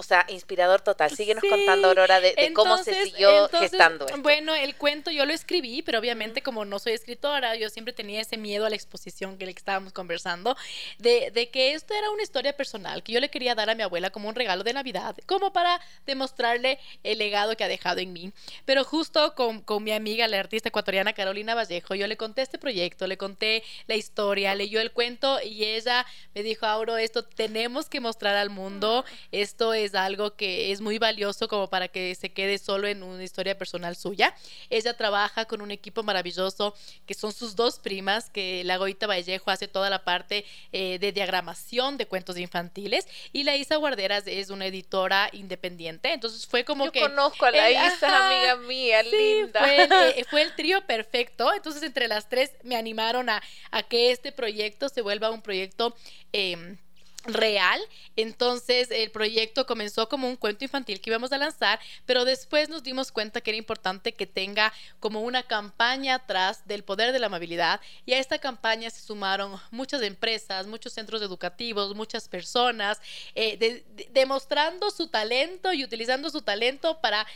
[0.00, 1.10] o sea, inspirador total.
[1.10, 4.22] Síguenos contando, Aurora, de, cómo se siguió gestando esto.
[4.22, 8.20] Bueno, el cuento yo lo escribí, pero obviamente como no soy escritora, yo siempre tenía
[8.20, 10.56] ese miedo a la exposición que le estábamos conversando,
[10.98, 13.82] de, de, que esto era una historia personal que yo le quería dar a mi
[13.82, 18.12] abuela como un regalo de Navidad, como para demostrarle el legado que ha dejado en
[18.12, 18.32] mí.
[18.64, 22.58] Pero justo con, con mi amiga, la artista ecuatoriana Carolina Vallejo, yo le conté este
[22.58, 26.06] proyecto, le conté la historia, leyó el cuento y ella
[26.36, 30.98] me dijo, Auro, esto tenemos que mostrar al mundo, esto es algo que es muy
[30.98, 34.34] valioso como para que se quede solo en una historia personal suya.
[34.70, 36.74] Ella trabaja con un equipo maravilloso
[37.06, 41.12] que son sus dos primas, que la Goita Vallejo hace toda la parte eh, de
[41.12, 46.12] diagramación de cuentos infantiles y la Isa Guarderas es una editora independiente.
[46.12, 47.00] Entonces fue como Yo que...
[47.00, 49.60] conozco a la Isa, amiga mía, linda.
[49.60, 51.52] Fue el, eh, fue el, trío perfecto.
[51.52, 55.94] Entonces entre las tres me animaron a, a que este proyecto se vuelva un proyecto...
[56.32, 56.76] Eh,
[57.28, 57.80] real.
[58.16, 62.82] Entonces el proyecto comenzó como un cuento infantil que íbamos a lanzar, pero después nos
[62.82, 67.26] dimos cuenta que era importante que tenga como una campaña atrás del poder de la
[67.26, 73.00] amabilidad y a esta campaña se sumaron muchas empresas, muchos centros educativos, muchas personas,
[73.34, 77.26] eh, demostrando su talento y utilizando su talento para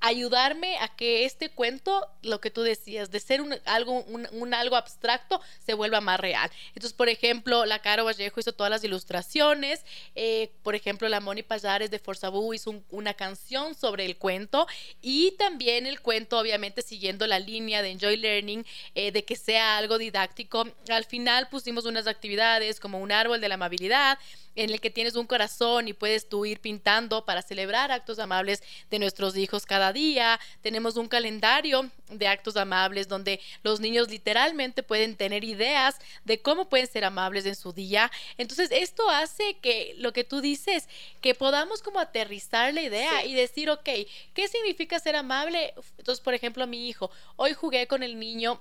[0.00, 5.74] ayudarme a que este cuento, lo que tú decías, de ser un algo, abstracto, se
[5.74, 6.50] vuelva más real.
[6.68, 9.84] Entonces, por ejemplo, la Caro Vallejo hizo todas las ilustraciones,
[10.14, 14.66] eh, por ejemplo, la Moni Payares de Forzabú hizo una canción sobre el cuento
[15.02, 19.78] y también el cuento, obviamente, siguiendo la línea de Enjoy Learning, eh, de que sea
[19.78, 20.66] algo didáctico.
[20.88, 24.18] Al final pusimos unas actividades como un árbol de la amabilidad,
[24.58, 28.60] en el que tienes un corazón y puedes tú ir pintando para celebrar actos amables
[28.90, 30.40] de nuestros hijos cada día.
[30.62, 36.68] Tenemos un calendario de actos amables donde los niños literalmente pueden tener ideas de cómo
[36.68, 38.10] pueden ser amables en su día.
[38.36, 40.88] Entonces, esto hace que lo que tú dices,
[41.20, 43.88] que podamos como aterrizar la idea y decir, ok,
[44.34, 45.72] ¿qué significa ser amable?
[45.98, 48.60] Entonces, por ejemplo, mi hijo, hoy jugué con el niño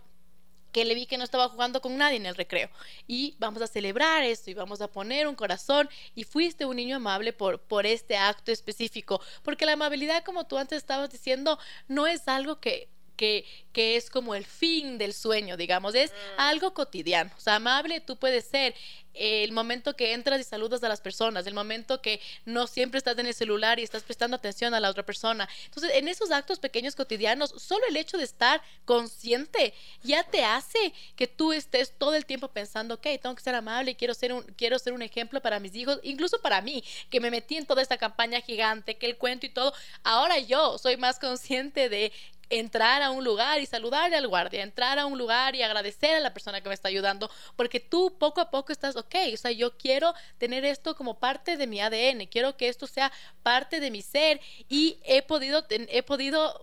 [0.86, 2.70] le vi que no estaba jugando con nadie en el recreo.
[3.08, 5.90] Y vamos a celebrar esto y vamos a poner un corazón.
[6.16, 9.22] Y fuiste un niño amable por, por este acto específico.
[9.44, 14.10] Porque la amabilidad, como tú antes estabas diciendo, no es algo que que, que, es
[14.10, 16.40] como el fin del sueño, digamos, es mm.
[16.40, 17.32] algo cotidiano.
[17.36, 18.74] O sea, amable tú puedes ser
[19.18, 23.18] el momento que entras y saludas a las personas, el momento que no siempre estás
[23.18, 25.50] en el celular y estás prestando atención a la otra persona.
[25.66, 30.94] Entonces, en esos actos pequeños cotidianos, solo el hecho de estar consciente ya te hace
[31.16, 34.34] que tú estés todo el tiempo pensando, ok, tengo que ser amable y quiero ser
[34.34, 37.66] un, quiero ser un ejemplo para mis hijos, incluso para mí, que me metí en
[37.66, 39.74] toda esta campaña gigante, que el cuento y todo.
[40.04, 42.12] Ahora yo soy más consciente de
[42.50, 46.20] entrar a un lugar y saludarle al guardia, entrar a un lugar y agradecer a
[46.20, 49.52] la persona que me está ayudando, porque tú poco a poco estás, ok, o sea,
[49.52, 53.12] yo quiero tener esto como parte de mi ADN, quiero que esto sea
[53.44, 56.62] parte de mi ser y he podido, he podido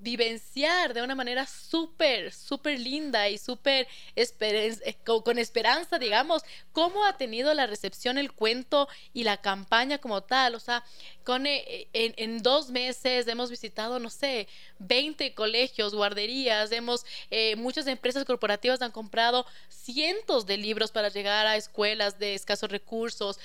[0.00, 7.16] vivenciar de una manera súper, súper linda y súper eh, con, esperanza, digamos, cómo ha
[7.16, 10.54] tenido la recepción el cuento y la campaña como tal.
[10.54, 10.84] O sea,
[11.24, 17.86] con, eh, en, dos meses hemos visitado, no sé, 20 colegios, guarderías, hemos, eh, muchas
[17.86, 23.38] empresas corporativas han comprado cientos de libros para llegar a escuelas de escasos recursos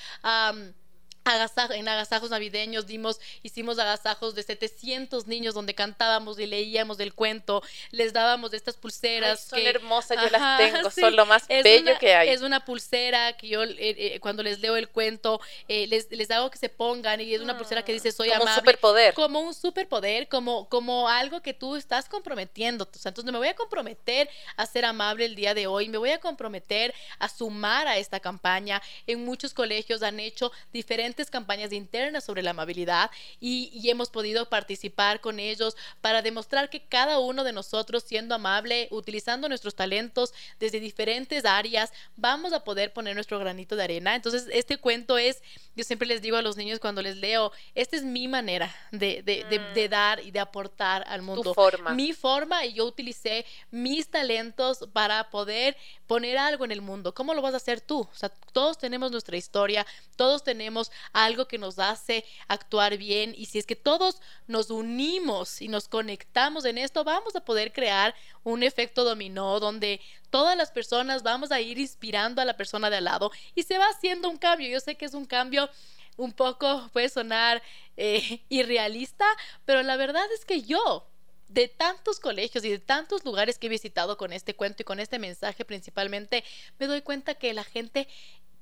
[1.70, 7.62] en agasajos navideños dimos, hicimos agasajos de 700 niños donde cantábamos y leíamos el cuento,
[7.90, 9.44] les dábamos estas pulseras.
[9.44, 12.28] son hermosas, yo las tengo, son lo más bello que hay.
[12.28, 16.30] Es una pulsera que yo eh, eh, cuando les leo el cuento eh, les, les,
[16.30, 18.60] hago que se pongan y es una pulsera que dice soy como amable.
[18.60, 19.14] Un superpoder.
[19.14, 22.84] Como un superpoder, como, como algo que tú estás comprometiendo.
[22.84, 26.20] entonces me voy a comprometer a ser amable el día de hoy, me voy a
[26.20, 28.82] comprometer a sumar a esta campaña.
[29.06, 34.10] En muchos colegios han hecho diferentes diferentes campañas internas sobre la amabilidad y, y hemos
[34.10, 39.74] podido participar con ellos para demostrar que cada uno de nosotros, siendo amable, utilizando nuestros
[39.74, 44.16] talentos desde diferentes áreas, vamos a poder poner nuestro granito de arena.
[44.16, 45.40] Entonces, este cuento es,
[45.76, 49.22] yo siempre les digo a los niños cuando les leo, esta es mi manera de,
[49.22, 49.90] de, de, de mm.
[49.90, 51.42] dar y de aportar al mundo.
[51.42, 51.90] Tu forma.
[51.94, 57.14] Mi forma y yo utilicé mis talentos para poder poner algo en el mundo.
[57.14, 58.00] ¿Cómo lo vas a hacer tú?
[58.00, 63.46] O sea, todos tenemos nuestra historia, todos tenemos algo que nos hace actuar bien y
[63.46, 68.14] si es que todos nos unimos y nos conectamos en esto, vamos a poder crear
[68.42, 72.96] un efecto dominó donde todas las personas vamos a ir inspirando a la persona de
[72.96, 74.68] al lado y se va haciendo un cambio.
[74.68, 75.70] Yo sé que es un cambio
[76.16, 77.62] un poco, puede sonar
[77.96, 79.26] eh, irrealista,
[79.64, 81.06] pero la verdad es que yo
[81.48, 84.98] de tantos colegios y de tantos lugares que he visitado con este cuento y con
[84.98, 86.42] este mensaje principalmente,
[86.78, 88.08] me doy cuenta que la gente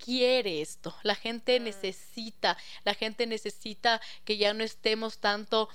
[0.05, 1.65] quiere esto, la gente mm.
[1.65, 5.69] necesita, la gente necesita que ya no estemos tanto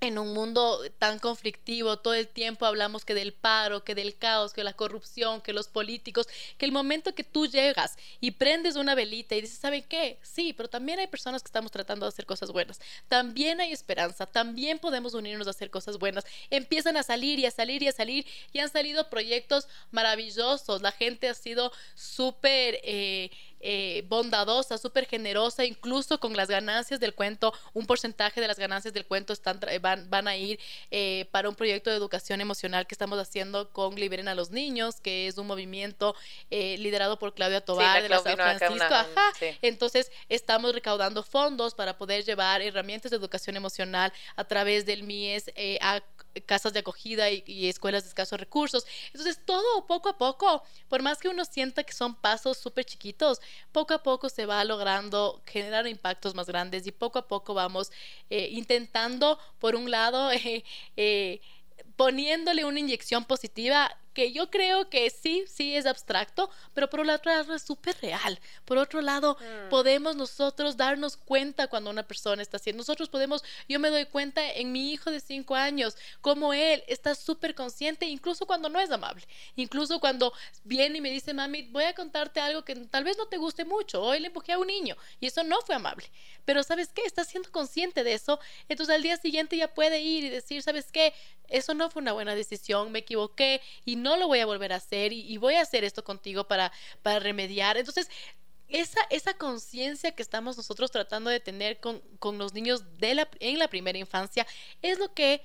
[0.00, 4.54] en un mundo tan conflictivo, todo el tiempo hablamos que del paro, que del caos,
[4.54, 8.94] que la corrupción, que los políticos, que el momento que tú llegas y prendes una
[8.94, 10.18] velita y dices, ¿saben qué?
[10.22, 14.24] Sí, pero también hay personas que estamos tratando de hacer cosas buenas, también hay esperanza,
[14.24, 16.24] también podemos unirnos a hacer cosas buenas.
[16.48, 20.92] Empiezan a salir y a salir y a salir y han salido proyectos maravillosos, la
[20.92, 22.80] gente ha sido súper...
[22.84, 28.58] Eh, eh, bondadosa, súper generosa, incluso con las ganancias del cuento, un porcentaje de las
[28.58, 30.58] ganancias del cuento están, van, van a ir
[30.90, 35.00] eh, para un proyecto de educación emocional que estamos haciendo con Liberen a los Niños,
[35.00, 36.14] que es un movimiento
[36.50, 38.94] eh, liderado por Claudia Tobar de la San Francisco.
[39.62, 45.50] Entonces, estamos recaudando fondos para poder llevar herramientas de educación emocional a través del MIES
[45.80, 46.00] a
[46.46, 48.86] casas de acogida y, escuelas de escasos recursos.
[49.08, 53.40] Entonces, todo poco a poco, por más que uno sienta que son pasos súper chiquitos,
[53.72, 57.90] poco a poco se va logrando generar impactos más grandes y poco a poco vamos
[58.30, 60.64] eh, intentando, por un lado, eh,
[60.96, 61.40] eh,
[61.96, 67.32] poniéndole una inyección positiva que yo creo que sí, sí es abstracto, pero por otro
[67.32, 68.38] lado es súper real.
[68.64, 69.68] Por otro lado, mm.
[69.68, 72.80] podemos nosotros darnos cuenta cuando una persona está haciendo.
[72.80, 77.14] Nosotros podemos, yo me doy cuenta en mi hijo de cinco años, como él está
[77.14, 79.26] súper consciente, incluso cuando no es amable.
[79.56, 80.32] Incluso cuando
[80.64, 83.64] viene y me dice, mami, voy a contarte algo que tal vez no te guste
[83.64, 84.02] mucho.
[84.02, 86.10] Hoy le empujé a un niño y eso no fue amable.
[86.44, 87.02] Pero ¿sabes qué?
[87.02, 88.40] Está siendo consciente de eso.
[88.68, 91.14] Entonces al día siguiente ya puede ir y decir, ¿sabes qué?
[91.48, 94.76] Eso no fue una buena decisión, me equivoqué y no lo voy a volver a
[94.76, 97.76] hacer y, voy a hacer esto contigo para, para remediar.
[97.76, 98.08] Entonces,
[98.68, 103.28] esa, esa conciencia que estamos nosotros tratando de tener con, con los niños de la,
[103.40, 104.46] en la primera infancia
[104.82, 105.42] es lo que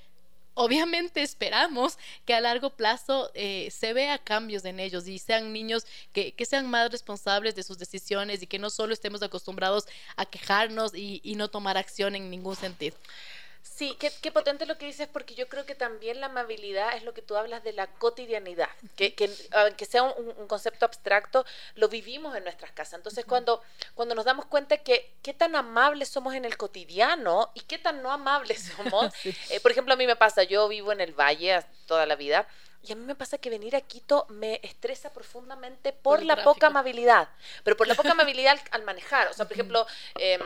[0.54, 5.86] obviamente esperamos que a largo plazo eh, se vea cambios en ellos y sean niños
[6.12, 10.94] que, sean más responsables de sus decisiones y que no solo estemos acostumbrados a quejarnos
[10.96, 12.98] y no tomar acción en ningún sentido.
[13.66, 17.04] Sí, qué, qué, potente lo que dices, porque yo creo que también la amabilidad es
[17.04, 21.90] lo que tú hablas de la cotidianidad, que, que aunque sea un, concepto abstracto, lo
[21.90, 22.94] vivimos en nuestras casas.
[22.94, 23.62] Entonces, cuando,
[23.96, 28.02] cuando nos damos cuenta que qué tan amables somos en el cotidiano y qué tan
[28.04, 31.62] no amables somos, eh, por ejemplo, a mí me pasa, yo vivo en el valle
[31.88, 32.48] toda la vida,
[32.88, 36.68] y a mí me pasa que venir a Quito me estresa profundamente por, la poca
[36.68, 37.28] amabilidad,
[37.64, 39.28] pero por la poca amabilidad al, manejar.
[39.28, 39.88] O sea, por ejemplo,
[40.20, 40.40] eh,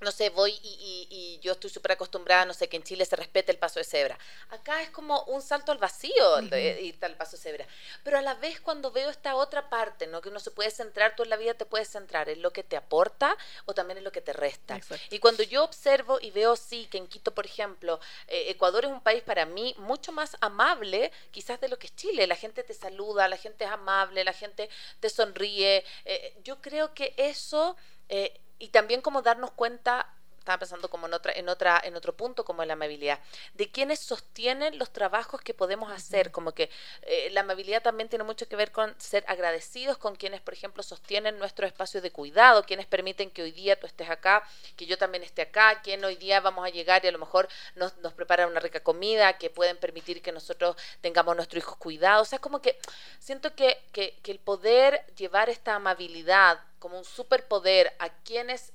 [0.00, 3.16] no sé, voy y, y, yo estoy súper acostumbrada, no sé, que en Chile se
[3.16, 4.18] respete el paso de cebra.
[4.50, 7.66] Acá es como un salto al vacío de ir al paso de cebra.
[8.04, 10.20] Pero a la vez cuando veo esta otra parte, ¿no?
[10.20, 12.62] Que uno se puede centrar, tú en la vida te puedes centrar en lo que
[12.62, 14.80] te aporta o también en lo que te resta.
[15.10, 18.90] Y cuando yo observo y veo, sí, que en Quito, por ejemplo, eh, Ecuador es
[18.90, 22.26] un país para mí mucho más amable quizás de lo que es Chile.
[22.26, 24.68] La gente te saluda, la gente es amable, la gente
[25.00, 25.84] te sonríe.
[26.04, 27.76] Eh, yo creo que eso...
[28.08, 32.16] Eh, y también como darnos cuenta estaba pensando como en otra en otra en otro
[32.16, 33.20] punto como la amabilidad.
[33.54, 36.70] De quienes sostienen los trabajos que podemos hacer como que
[37.02, 40.82] eh, la amabilidad también tiene mucho que ver con ser agradecidos con quienes por ejemplo
[40.82, 44.42] sostienen nuestro espacio de cuidado quienes permiten que hoy día tú estés acá
[44.76, 47.48] que yo también esté acá quien hoy día vamos a llegar y a lo mejor
[47.74, 52.28] nos, nos preparan una rica comida que pueden permitir que nosotros tengamos nuestros hijos cuidados.
[52.28, 52.78] O sea como que
[53.18, 58.72] siento que, que, que el poder llevar esta amabilidad como un superpoder a quienes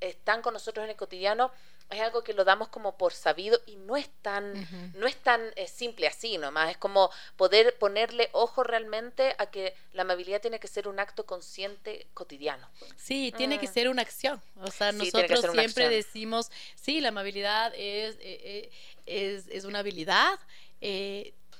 [0.00, 1.50] están con nosotros en el cotidiano
[1.90, 5.40] es algo que lo damos como por sabido y no es tan, no es tan
[5.54, 10.58] eh, simple así nomás, es como poder ponerle ojo realmente a que la amabilidad tiene
[10.58, 12.68] que ser un acto consciente cotidiano.
[12.96, 13.72] Sí, tiene que mm.
[13.72, 18.70] ser una acción, o sea, nosotros siempre decimos, sí, la amabilidad es, eh,
[19.06, 20.40] eh, es, una habilidad,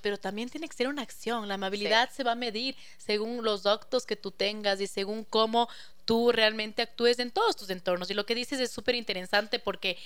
[0.03, 1.49] pero también tiene que ser una acción.
[1.49, 5.69] La amabilidad se va a medir según los actos que tú tengas y según cómo
[6.07, 8.11] tú realmente actúes en todos tus entornos.
[8.11, 9.99] Y lo que dices es súper interesante porque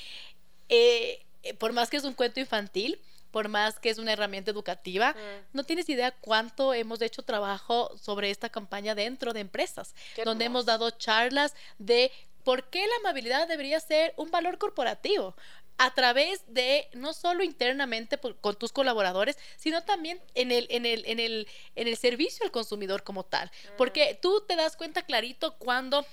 [0.68, 1.24] eh,
[1.58, 5.46] por más que es un cuento infantil, por más que es una herramienta educativa, mm.
[5.52, 10.66] no tienes idea cuánto hemos hecho trabajo sobre esta campaña dentro de empresas, donde hemos
[10.66, 12.10] dado charlas de
[12.42, 15.36] por qué la amabilidad debería ser un valor corporativo
[15.81, 21.07] a través de no solo internamente con tus colaboradores, sino también en el, en el,
[21.07, 23.47] en el, en el servicio al consumidor como tal.
[23.47, 23.76] Mm.
[23.78, 26.05] Porque tú te das cuenta clarito cuando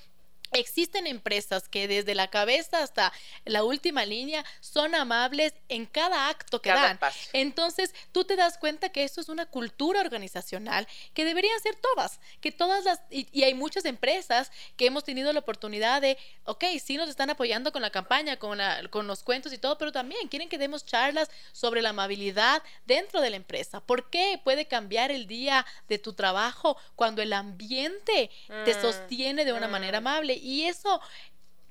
[0.51, 3.11] Existen empresas que desde la cabeza hasta
[3.45, 6.99] la última línea son amables en cada acto que dan.
[7.33, 12.19] Entonces, tú te das cuenta que eso es una cultura organizacional que deberían ser todas,
[12.41, 16.97] que todas las, y, hay muchas empresas que hemos tenido la oportunidad de, ok, sí
[16.97, 20.49] nos están apoyando con la campaña, con, con los cuentos y todo, pero también quieren
[20.49, 23.81] que demos charlas sobre la amabilidad dentro de la empresa.
[23.81, 28.31] ¿Por qué puede cambiar el día de tu trabajo cuando el ambiente
[28.65, 30.07] te mm, sostiene de una manera mm.
[30.07, 30.36] amable?
[30.37, 31.01] Y eso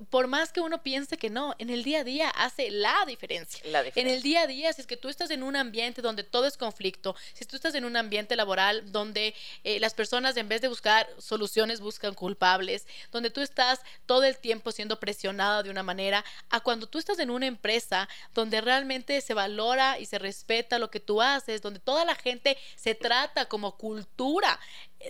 [0.09, 3.59] por más que uno piense que no, en el día a día hace la diferencia.
[3.95, 6.45] En el día a día, si es que tú estás en un ambiente donde todo
[6.45, 10.61] es conflicto, si tú estás en un ambiente laboral donde eh, las personas en vez
[10.61, 15.83] de buscar soluciones buscan culpables, donde tú estás todo el tiempo siendo presionada de una
[15.83, 20.79] manera, a cuando tú estás en una empresa donde realmente se valora y se respeta
[20.79, 24.59] lo que tú haces, donde toda la gente se trata como cultura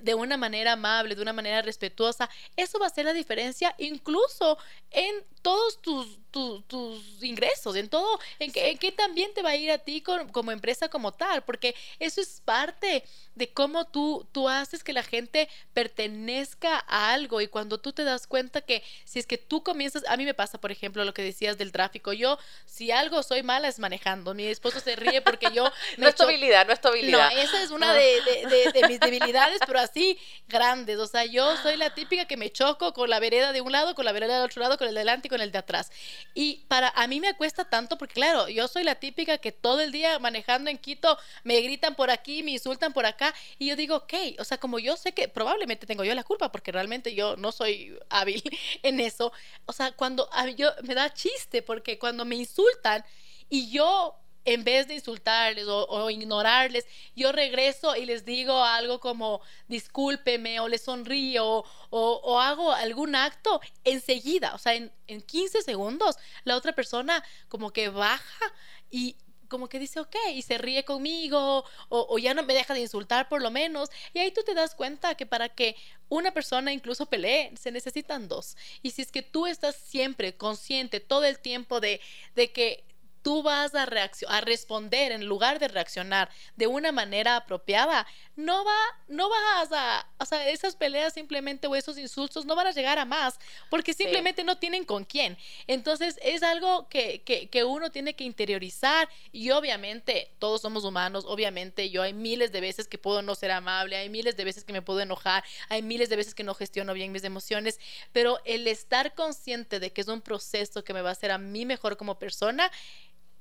[0.01, 4.57] de una manera amable, de una manera respetuosa, eso va a hacer la diferencia incluso
[4.91, 9.71] en todos tus, tus, ingresos, en todo, en, que, qué también te va a ir
[9.71, 13.03] a ti como empresa como tal, porque eso es parte
[13.35, 18.03] de cómo tú, tú haces que la gente pertenezca a algo y cuando tú te
[18.03, 21.13] das cuenta que si es que tú comienzas, a mí me pasa, por ejemplo, lo
[21.13, 25.21] que decías del tráfico, yo si algo soy mala es manejando, mi esposo se ríe
[25.21, 25.71] porque yo...
[25.97, 27.31] no es tu habilidad, no es tu habilidad.
[27.31, 31.55] No, esa es una de, de, de mis debilidades, pero así grandes, o sea, yo
[31.57, 34.35] soy la típica que me choco con la vereda de un lado, con la vereda
[34.35, 35.91] del otro lado, con el delante y con el de atrás.
[36.33, 39.81] Y para a mí me cuesta tanto porque claro, yo soy la típica que todo
[39.81, 43.75] el día manejando en Quito me gritan por aquí, me insultan por acá y yo
[43.75, 47.13] digo, ok, o sea, como yo sé que probablemente tengo yo la culpa porque realmente
[47.15, 48.41] yo no soy hábil
[48.83, 49.31] en eso,
[49.65, 53.03] o sea, cuando a mí yo me da chiste porque cuando me insultan
[53.49, 54.15] y yo
[54.47, 56.85] en vez de insultarles o, ignorarles,
[57.15, 63.59] yo regreso y les digo algo como discúlpeme o les sonrío o, hago algún acto
[63.83, 68.53] enseguida, o sea, en, en 15 segundos, la otra persona como que baja
[68.89, 69.17] y
[69.49, 73.29] como que dice, ok, y se ríe conmigo, o, ya no me deja de insultar
[73.29, 73.89] por lo menos.
[74.13, 75.75] Y ahí tú te das cuenta que para que
[76.09, 78.57] una persona incluso pelee, se necesitan dos.
[78.81, 82.01] Y si es que tú estás siempre consciente todo el tiempo de
[82.35, 82.86] que
[83.27, 83.85] tú vas a,
[84.29, 88.07] a responder en lugar de reaccionar de una manera apropiada,
[88.37, 88.77] no va,
[89.09, 92.99] no vas a, o sea, esas peleas simplemente o esos insultos no van a llegar
[92.99, 93.37] a más,
[93.69, 95.37] porque simplemente no tienen con quién.
[95.67, 101.25] Entonces es algo que, que, que, uno tiene que interiorizar y obviamente todos somos humanos,
[101.27, 104.63] obviamente yo hay miles de veces que puedo no ser amable, hay miles de veces
[104.63, 107.77] que me puedo enojar, hay miles de veces que no gestiono bien mis emociones,
[108.13, 111.37] pero el estar consciente de que es un proceso que me va a hacer a
[111.37, 112.71] mí mejor como persona,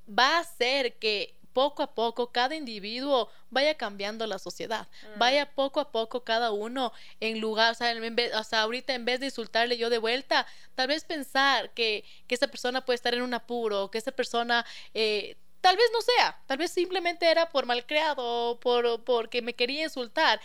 [0.09, 5.19] va a hacer que poco a poco cada individuo vaya cambiando la sociedad, mm.
[5.19, 8.93] vaya poco a poco cada uno en lugar, o sea, en vez, o sea, ahorita
[8.93, 12.97] en vez de insultarle yo de vuelta, tal vez pensar que, que esa persona puede
[12.97, 14.67] estar en un apuro, que esa persona...
[14.93, 19.83] Eh, tal vez no sea, tal vez simplemente era por malcriado, por porque me quería
[19.83, 20.41] insultar.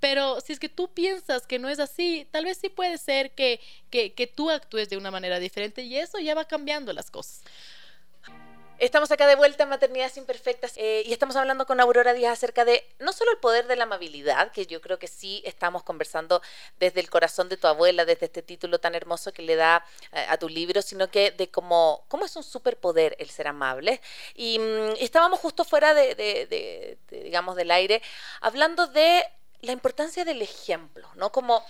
[0.00, 3.30] Pero si es que tú piensas que no es así, tal vez sí puede ser
[3.30, 7.10] que, que, que tú actúes de una manera diferente y eso ya va cambiando las
[7.10, 7.42] cosas.
[8.78, 12.66] Estamos acá de vuelta en Maternidades Imperfectas eh, y estamos hablando con Aurora Díaz acerca
[12.66, 16.42] de no solo el poder de la amabilidad, que yo creo que sí estamos conversando
[16.78, 20.26] desde el corazón de tu abuela, desde este título tan hermoso que le da eh,
[20.28, 24.02] a tu libro, sino que de cómo, cómo es un superpoder el ser amable.
[24.34, 28.02] Y, mm, estábamos justo fuera de, digamos, del aire,
[28.42, 29.24] hablando de
[29.62, 31.32] la importancia del ejemplo, ¿no?
[31.32, 31.64] Como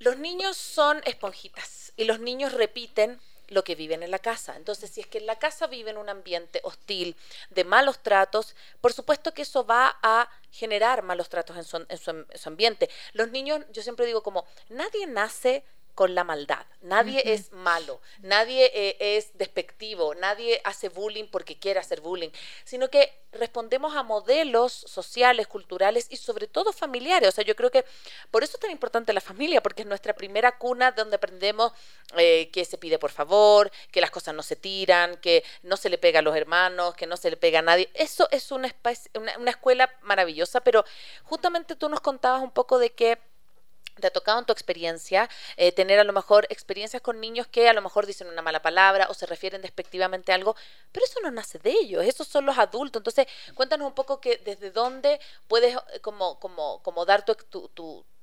[0.00, 4.56] los niños son esponjitas y los niños repiten lo que viven en la casa.
[4.56, 7.16] Entonces, si es que en la casa viven un ambiente hostil,
[7.50, 12.38] de malos tratos, por supuesto que eso va a generar malos tratos en su, en
[12.38, 12.88] su ambiente.
[13.12, 15.64] Los niños, yo siempre digo como, nadie nace
[15.98, 16.64] con la maldad.
[16.80, 22.30] Nadie es malo, nadie eh, es despectivo, nadie hace bullying porque quiere hacer bullying,
[22.62, 27.30] sino que respondemos a modelos sociales, culturales y sobre todo familiares.
[27.30, 27.84] O sea, yo creo que
[28.30, 31.72] por eso es tan importante la familia, porque es nuestra primera cuna donde aprendemos
[32.16, 35.90] eh, que se pide por favor, que las cosas no se tiran, que no se
[35.90, 37.90] le pega a los hermanos, que no se le pega a nadie.
[37.94, 38.72] Eso es una,
[39.36, 40.84] una escuela maravillosa, pero
[41.24, 43.18] justamente tú nos contabas un poco de que
[44.00, 47.68] te ha tocado en tu experiencia eh, tener a lo mejor experiencias con niños que
[47.68, 50.56] a lo mejor dicen una mala palabra o se refieren despectivamente a algo,
[50.92, 53.00] pero eso no nace de ellos, esos son los adultos.
[53.00, 57.68] Entonces, cuéntanos un poco que desde dónde puedes eh, como, como, como dar tu, tu,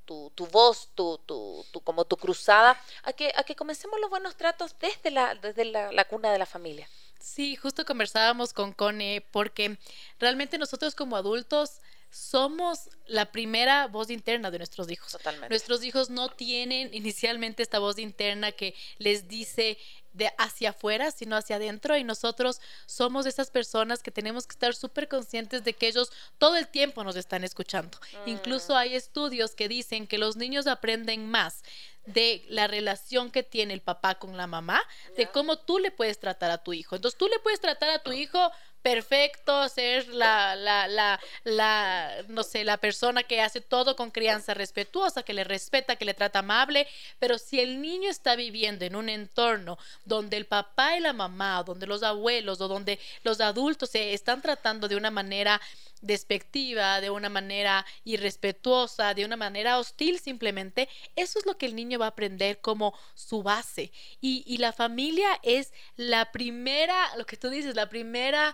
[0.05, 4.09] tu, tu, voz, tu, tu, tu, como tu cruzada, a que, a que comencemos los
[4.09, 6.87] buenos tratos desde la, desde la, la cuna de la familia.
[7.19, 9.79] Sí, justo conversábamos con Cone porque
[10.19, 11.81] realmente nosotros como adultos
[12.15, 15.11] somos la primera voz interna de nuestros hijos.
[15.11, 15.49] Totalmente.
[15.49, 19.77] Nuestros hijos no tienen inicialmente esta voz interna que les dice
[20.13, 21.97] de hacia afuera, sino hacia adentro.
[21.97, 26.55] Y nosotros somos esas personas que tenemos que estar súper conscientes de que ellos todo
[26.55, 27.99] el tiempo nos están escuchando.
[28.25, 28.29] Mm.
[28.29, 31.63] Incluso hay estudios que dicen que los niños aprenden más
[32.05, 34.81] de la relación que tiene el papá con la mamá,
[35.17, 36.95] de cómo tú le puedes tratar a tu hijo.
[36.95, 38.51] Entonces tú le puedes tratar a tu hijo
[38.85, 44.53] perfecto, ser la, la, la, la, no sé, la persona que hace todo con crianza
[44.53, 48.95] respetuosa, que le respeta, que le trata amable, pero si el niño está viviendo en
[48.95, 53.89] un entorno donde el papá y la mamá, donde los abuelos o donde los adultos
[53.89, 55.59] se están tratando de una manera
[56.01, 61.75] despectiva, de una manera irrespetuosa, de una manera hostil simplemente, eso es lo que el
[61.75, 63.91] niño va a aprender como su base.
[64.21, 68.53] Y, y la familia es la primera, lo que tú dices, la primera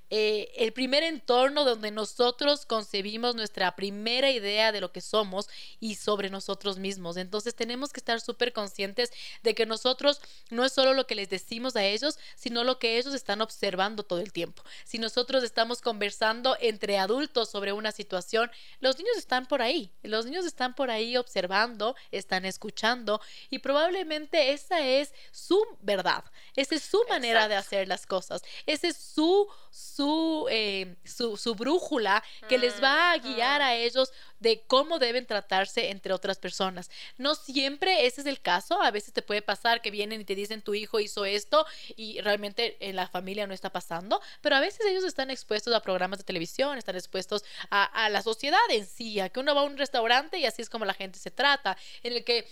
[0.13, 5.47] eh, el primer entorno donde nosotros concebimos nuestra primera idea de lo que somos
[5.79, 7.15] y sobre nosotros mismos.
[7.15, 11.29] Entonces tenemos que estar súper conscientes de que nosotros no es solo lo que les
[11.29, 14.63] decimos a ellos, sino lo que ellos están observando todo el tiempo.
[14.83, 18.51] Si nosotros estamos conversando entre adultos sobre una situación,
[18.81, 24.51] los niños están por ahí, los niños están por ahí observando, están escuchando y probablemente
[24.51, 26.25] esa es su verdad,
[26.57, 29.47] esa es su manera de hacer las cosas, ese es su
[30.49, 35.89] eh, su, su, brújula que les va a guiar a ellos de cómo deben tratarse
[35.89, 36.89] entre otras personas.
[37.17, 40.35] No siempre ese es el caso, a veces te puede pasar que vienen y te
[40.35, 44.59] dicen tu hijo hizo esto y realmente en la familia no está pasando, pero a
[44.59, 48.85] veces ellos están expuestos a programas de televisión, están expuestos a, a la sociedad en
[48.85, 51.31] sí, a que uno va a un restaurante y así es como la gente se
[51.31, 52.47] trata, en el que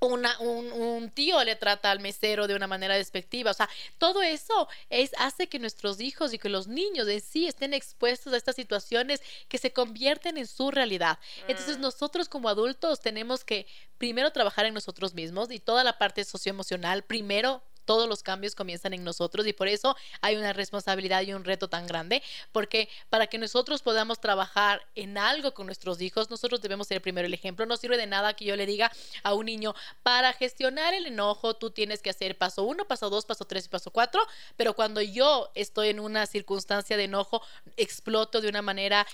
[0.00, 3.50] una, un, un, tío le trata al mesero de una manera despectiva.
[3.50, 7.46] O sea, todo eso es, hace que nuestros hijos y que los niños en sí
[7.46, 11.18] estén expuestos a estas situaciones que se convierten en su realidad.
[11.48, 11.82] Entonces mm.
[11.82, 13.66] nosotros como adultos tenemos que
[13.98, 18.94] primero trabajar en nosotros mismos y toda la parte socioemocional, primero todos los cambios comienzan
[18.94, 22.22] en nosotros y por eso hay una responsabilidad y un reto tan grande,
[22.52, 27.26] porque para que nosotros podamos trabajar en algo con nuestros hijos, nosotros debemos ser primero
[27.26, 27.66] el ejemplo.
[27.66, 28.92] No sirve de nada que yo le diga
[29.24, 29.74] a un niño,
[30.04, 33.68] para gestionar el enojo, tú tienes que hacer paso uno, paso dos, paso tres y
[33.68, 34.24] paso cuatro,
[34.56, 37.42] pero cuando yo estoy en una circunstancia de enojo,
[37.76, 39.04] exploto de una manera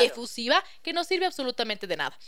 [0.00, 2.18] efusiva que no sirve absolutamente de nada.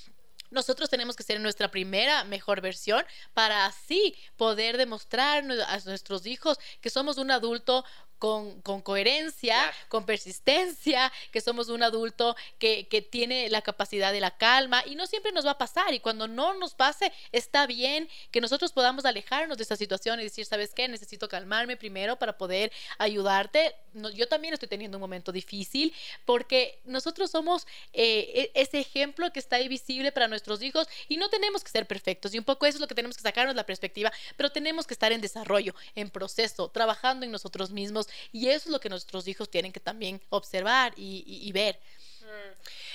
[0.51, 6.59] Nosotros tenemos que ser nuestra primera mejor versión para así poder demostrar a nuestros hijos
[6.81, 7.85] que somos un adulto
[8.19, 14.37] con, coherencia, con persistencia, que somos un adulto que, que, tiene la capacidad de la
[14.37, 18.09] calma y no siempre nos va a pasar y cuando no nos pase está bien
[18.31, 20.89] que nosotros podamos alejarnos de esta situación y decir, ¿sabes qué?
[20.89, 23.75] Necesito calmarme primero para poder ayudarte.
[24.15, 25.95] yo también estoy teniendo un momento difícil
[26.25, 31.17] porque nosotros somos eh, e, ese ejemplo que está ahí visible para nuestros hijos y
[31.17, 33.55] no tenemos que ser perfectos y un poco eso es lo que tenemos que sacarnos
[33.55, 38.49] la perspectiva, pero tenemos que estar en desarrollo, en proceso, trabajando en nosotros mismos y
[38.49, 41.79] eso es lo que nuestros hijos tienen que también observar y, ver.
[42.21, 42.53] Mm.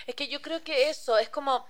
[0.08, 1.66] Es que yo creo que eso es como,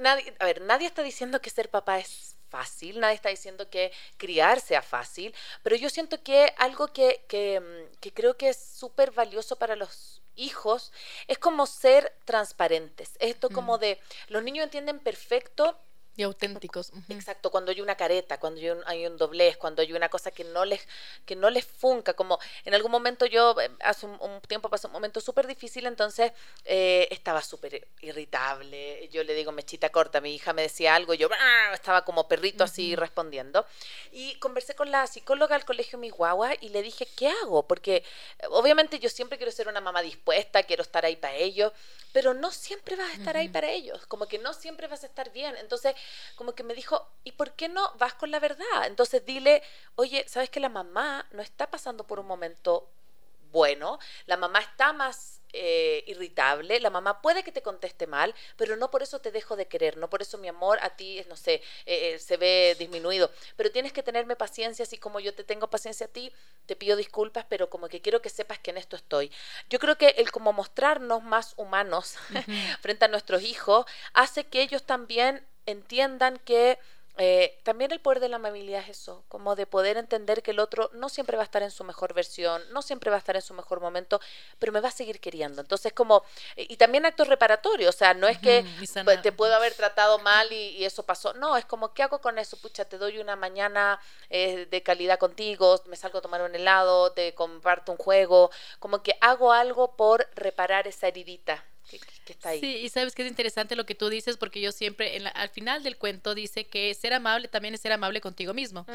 [0.00, 3.92] nadie, a ver, nadie está diciendo que ser papá es fácil, nadie está diciendo que
[4.16, 8.58] criar sea fácil, pero yo siento que algo que, que, mm, que creo que es
[8.58, 10.92] súper valioso para los hijos
[11.28, 13.12] es como ser transparentes.
[13.20, 13.80] Esto como mm.
[13.80, 15.78] de, los niños entienden perfecto
[16.16, 16.92] y auténticos.
[17.08, 20.64] Exacto, cuando hay una careta, cuando hay un, doblez, cuando hay una cosa que no
[20.64, 20.86] les
[21.24, 24.92] que no les funca, como en algún momento yo eh, hace un, tiempo pasó un
[24.92, 26.32] momento súper difícil, entonces
[26.64, 31.28] eh, estaba súper irritable, yo le digo mechita corta, mi hija me decía algo, yo
[31.72, 33.64] estaba como perrito así respondiendo
[34.10, 37.66] y conversé con la psicóloga del colegio mi guagua y le dije, ¿qué hago?
[37.66, 38.04] Porque
[38.50, 41.72] obviamente yo siempre quiero ser una mamá dispuesta, quiero estar ahí para ellos,
[42.12, 45.06] pero no siempre vas a estar ahí para ellos, como que no siempre vas a
[45.06, 45.94] estar bien, entonces
[46.36, 48.86] como que me dijo, ¿y por qué no vas con la verdad?
[48.86, 49.62] Entonces dile,
[49.96, 52.88] oye, ¿sabes que la mamá no está pasando por un momento
[53.52, 53.98] bueno?
[54.26, 58.90] La mamá está más eh, irritable, la mamá puede que te conteste mal, pero no
[58.90, 61.54] por eso te dejo de querer, no por eso mi amor a ti, no sé,
[61.54, 61.62] eh,
[62.14, 66.06] eh, se ve disminuido, pero tienes que tenerme paciencia, así como yo te tengo paciencia
[66.06, 66.32] a ti,
[66.66, 69.30] te pido disculpas, pero como que quiero que sepas que en esto estoy.
[69.68, 72.16] Yo creo que el como mostrarnos más humanos
[72.80, 76.78] frente a nuestros hijos hace que ellos también entiendan que
[77.18, 80.58] eh, también el poder de la amabilidad es eso, como de poder entender que el
[80.58, 83.36] otro no siempre va a estar en su mejor versión, no siempre va a estar
[83.36, 84.20] en su mejor momento,
[84.58, 85.60] pero me va a seguir queriendo.
[85.60, 86.24] Entonces, como,
[86.56, 88.64] y también actos reparatorios, o sea, no es que
[89.22, 92.56] te puedo haber tratado mal y, eso pasó, no, es como, ¿qué hago con eso?
[92.56, 94.00] Pucha, te doy una mañana
[94.30, 99.02] eh, de calidad contigo, me salgo a tomar un helado, te comparto un juego, como
[99.02, 101.64] que hago algo por reparar esa heridita
[102.60, 105.48] Sí, y sabes que es interesante lo que tú dices, porque yo siempre, en al
[105.48, 108.86] final del cuento dice que ser amable también es ser amable contigo mismo.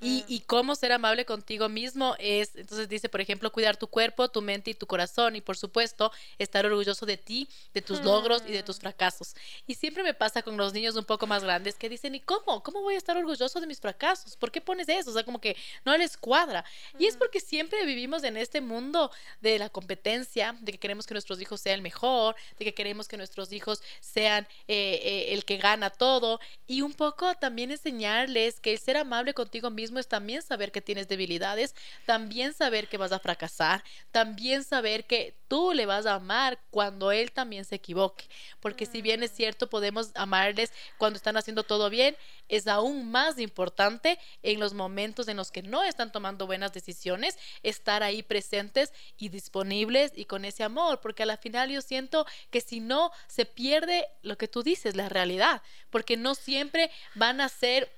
[0.00, 4.28] y, y cómo ser amable contigo mismo es, entonces dice, por ejemplo, cuidar tu cuerpo,
[4.28, 8.42] tu mente y tu corazón, y por supuesto, estar orgulloso de ti, de tus logros
[8.46, 9.34] y de tus fracasos.
[9.66, 12.62] Y siempre me pasa con los niños un poco más grandes que dicen, ¿y cómo?
[12.62, 14.36] ¿Cómo voy a estar orgulloso de mis fracasos?
[14.36, 15.10] ¿Por qué pones eso?
[15.10, 16.64] O sea, como que no les cuadra.
[16.98, 21.14] Y es porque siempre vivimos en este mundo de la competencia, de que queremos que
[21.14, 25.44] nuestros hijos sean el mejor, de que queremos que nuestros hijos sean eh, eh, el
[25.44, 26.40] que gana todo.
[26.66, 30.80] Y un poco también enseñarles que el ser amable contigo mismo es también saber que
[30.80, 31.74] tienes debilidades,
[32.06, 37.10] también saber que vas a fracasar, también saber que tú le vas a amar cuando
[37.10, 38.24] él también se equivoque,
[38.60, 42.16] porque si bien es cierto podemos amarles cuando están haciendo todo bien,
[42.48, 47.38] es aún más importante en los momentos en los que no están tomando buenas decisiones,
[47.62, 52.26] estar ahí presentes y disponibles y con ese amor, porque a la final yo siento
[52.50, 57.40] que si no, se pierde lo que tú dices, la realidad, porque no siempre van
[57.40, 57.97] a ser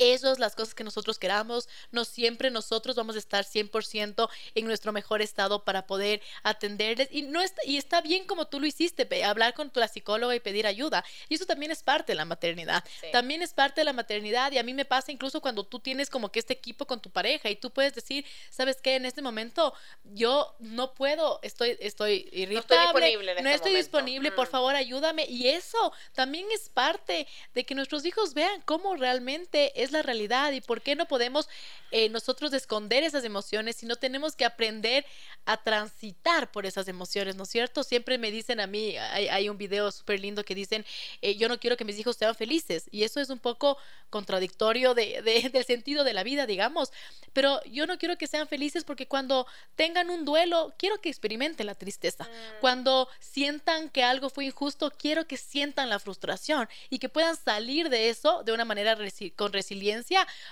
[0.00, 1.68] esos las cosas que nosotros queramos.
[1.90, 7.08] No siempre nosotros vamos a estar 100% en nuestro mejor estado para poder atenderles.
[7.10, 10.40] Y, no está, y está bien como tú lo hiciste, hablar con tu psicóloga y
[10.40, 11.04] pedir ayuda.
[11.28, 12.84] Y eso también es parte de la maternidad.
[13.12, 14.52] También es parte de la maternidad.
[14.52, 17.10] Y a mí me pasa incluso cuando tú tienes como que este equipo con tu
[17.10, 18.96] pareja y tú puedes decir, ¿sabes qué?
[18.96, 19.74] En este momento
[20.04, 22.52] yo no puedo, estoy, estoy irritable.
[22.52, 23.34] No estoy disponible.
[23.34, 24.50] no este estoy disponible, por mm.
[24.50, 25.26] favor ayúdame.
[25.28, 30.52] Y eso también es parte de que nuestros hijos vean cómo realmente es la realidad
[30.52, 31.48] y por qué no podemos
[31.90, 35.04] eh, nosotros esconder esas emociones, si no tenemos que aprender
[35.44, 37.82] a transitar por esas emociones, ¿no es cierto?
[37.82, 40.84] Siempre me dicen a mí, hay, un video súper lindo que dicen,
[41.22, 43.76] eh, yo no quiero que mis hijos sean felices y eso es un poco
[44.10, 45.22] contradictorio de,
[45.52, 46.92] del sentido de la vida, digamos,
[47.32, 51.66] pero yo no quiero que sean felices porque cuando tengan un duelo, quiero que experimenten
[51.66, 52.24] la tristeza.
[52.24, 52.60] Mm.
[52.60, 57.88] Cuando sientan que algo fue injusto, quiero que sientan la frustración y que puedan salir
[57.88, 58.96] de eso de una manera
[59.36, 59.79] con resiliencia,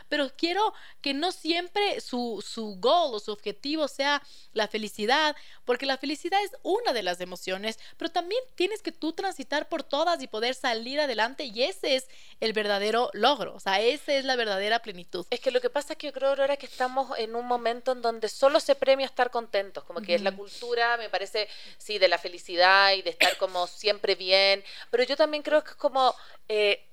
[0.09, 4.23] pero quiero que no siempre su, su goal o su objetivo sea
[4.53, 9.13] la felicidad, porque la felicidad es una de las emociones, pero también tienes que tú
[9.13, 12.09] transitar por todas y poder salir adelante y ese es
[12.41, 15.27] el verdadero logro, o sea, esa es la verdadera plenitud.
[15.31, 17.93] Es que lo que pasa es que yo creo ahora que estamos en un momento
[17.93, 21.49] en donde solo se premia estar contentos, como que es la cultura, me parece,
[21.79, 25.71] sí, de la felicidad y de estar como siempre bien, pero yo también creo que
[25.71, 26.15] es como...
[26.49, 26.85] Eh,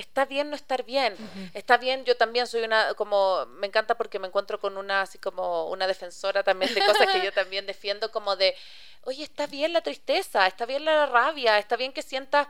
[0.00, 1.14] está bien no estar bien.
[1.54, 5.18] Está bien, yo también soy una, como, me encanta porque me encuentro con una, así
[5.18, 8.56] como una defensora también de cosas que yo también defiendo, como de,
[9.02, 12.48] oye, está bien la tristeza, está bien la rabia, está bien que sientas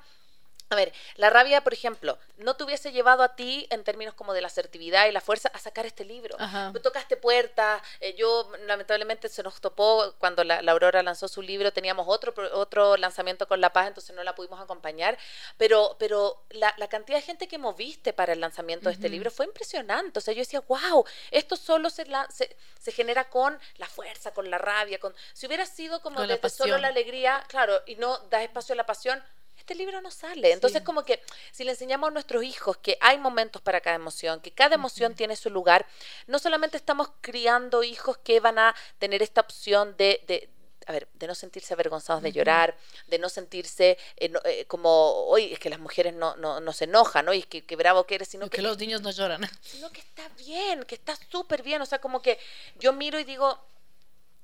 [0.70, 4.32] a ver, la rabia, por ejemplo, no te hubiese llevado a ti, en términos como
[4.32, 6.36] de la asertividad y la fuerza, a sacar este libro.
[6.72, 11.72] Tú tocaste puertas, eh, yo lamentablemente se nos topó cuando la, Aurora lanzó su libro,
[11.72, 15.18] teníamos otro, otro lanzamiento con La Paz, entonces no la pudimos acompañar,
[15.56, 19.46] pero, pero la, cantidad de gente que moviste para el lanzamiento de este libro fue
[19.46, 20.20] impresionante.
[20.20, 24.48] O sea, yo decía, wow, esto solo se, se, se, genera con la fuerza, con
[24.48, 25.12] la rabia, con...
[25.32, 29.20] Si hubiera sido como solo la alegría, claro, y no da espacio a la pasión,
[29.70, 30.50] este libro no sale.
[30.50, 34.40] Entonces, como que si le enseñamos a nuestros hijos que hay momentos para cada emoción,
[34.40, 35.86] que cada emoción tiene su lugar,
[36.26, 40.50] no solamente estamos criando hijos que van a tener esta opción de, de
[40.88, 44.90] a ver, de no sentirse avergonzados de llorar, de no sentirse eh, eh, como,
[45.28, 47.32] hoy es que las mujeres no, no, se enojan, ¿no?
[47.32, 49.48] Y que, que bravo que eres, sino que, los niños no lloran.
[49.62, 51.80] Sino que está bien, que está súper bien.
[51.80, 52.40] O sea, como que
[52.80, 53.56] yo miro y digo,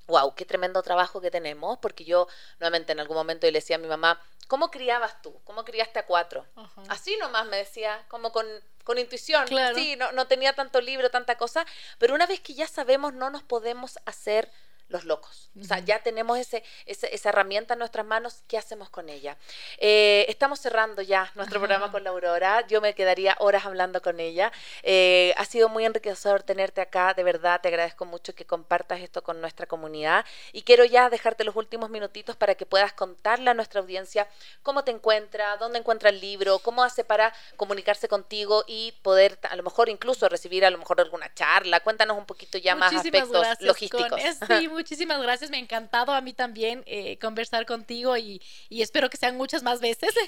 [0.07, 2.29] wow, qué tremendo trabajo que tenemos, porque yo
[2.61, 5.39] nuevamente en algún momento le decía a mi mamá, ¿cómo criabas tú?
[5.45, 6.47] ¿Cómo criaste a cuatro?
[6.89, 8.47] Así nomás me decía, como con,
[8.85, 9.47] con intuición.
[9.75, 11.67] Sí, no, no tenía tanto libro, tanta cosa,
[11.99, 14.51] pero una vez que ya sabemos, no nos podemos hacer
[14.89, 15.51] los locos.
[15.61, 19.37] O sea, ya tenemos ese, esa herramienta en nuestras manos, ¿qué hacemos con ella?
[19.79, 24.21] Eh, estamos cerrando ya nuestro programa con la Aurora, yo me quedaría horas hablando con
[24.21, 24.53] ella.
[24.83, 29.23] Eh, ha sido muy enriquecedor tenerte acá, de verdad, te agradezco mucho que compartas esto
[29.23, 33.55] con nuestra comunidad y quiero ya dejarte los últimos minutitos para que puedas contarle a
[33.55, 34.29] nuestra audiencia
[34.63, 39.57] cómo te encuentra, dónde encuentra el libro, cómo hace para comunicarse contigo y poder a
[39.57, 41.81] lo mejor incluso recibir a lo mejor alguna charla.
[41.81, 44.21] Cuéntanos un poquito ya más aspectos logísticos.
[44.77, 45.51] muchísimas gracias.
[45.51, 49.81] Me ha encantado a mí también eh, conversar contigo y, espero que sean muchas más
[49.81, 50.15] veces.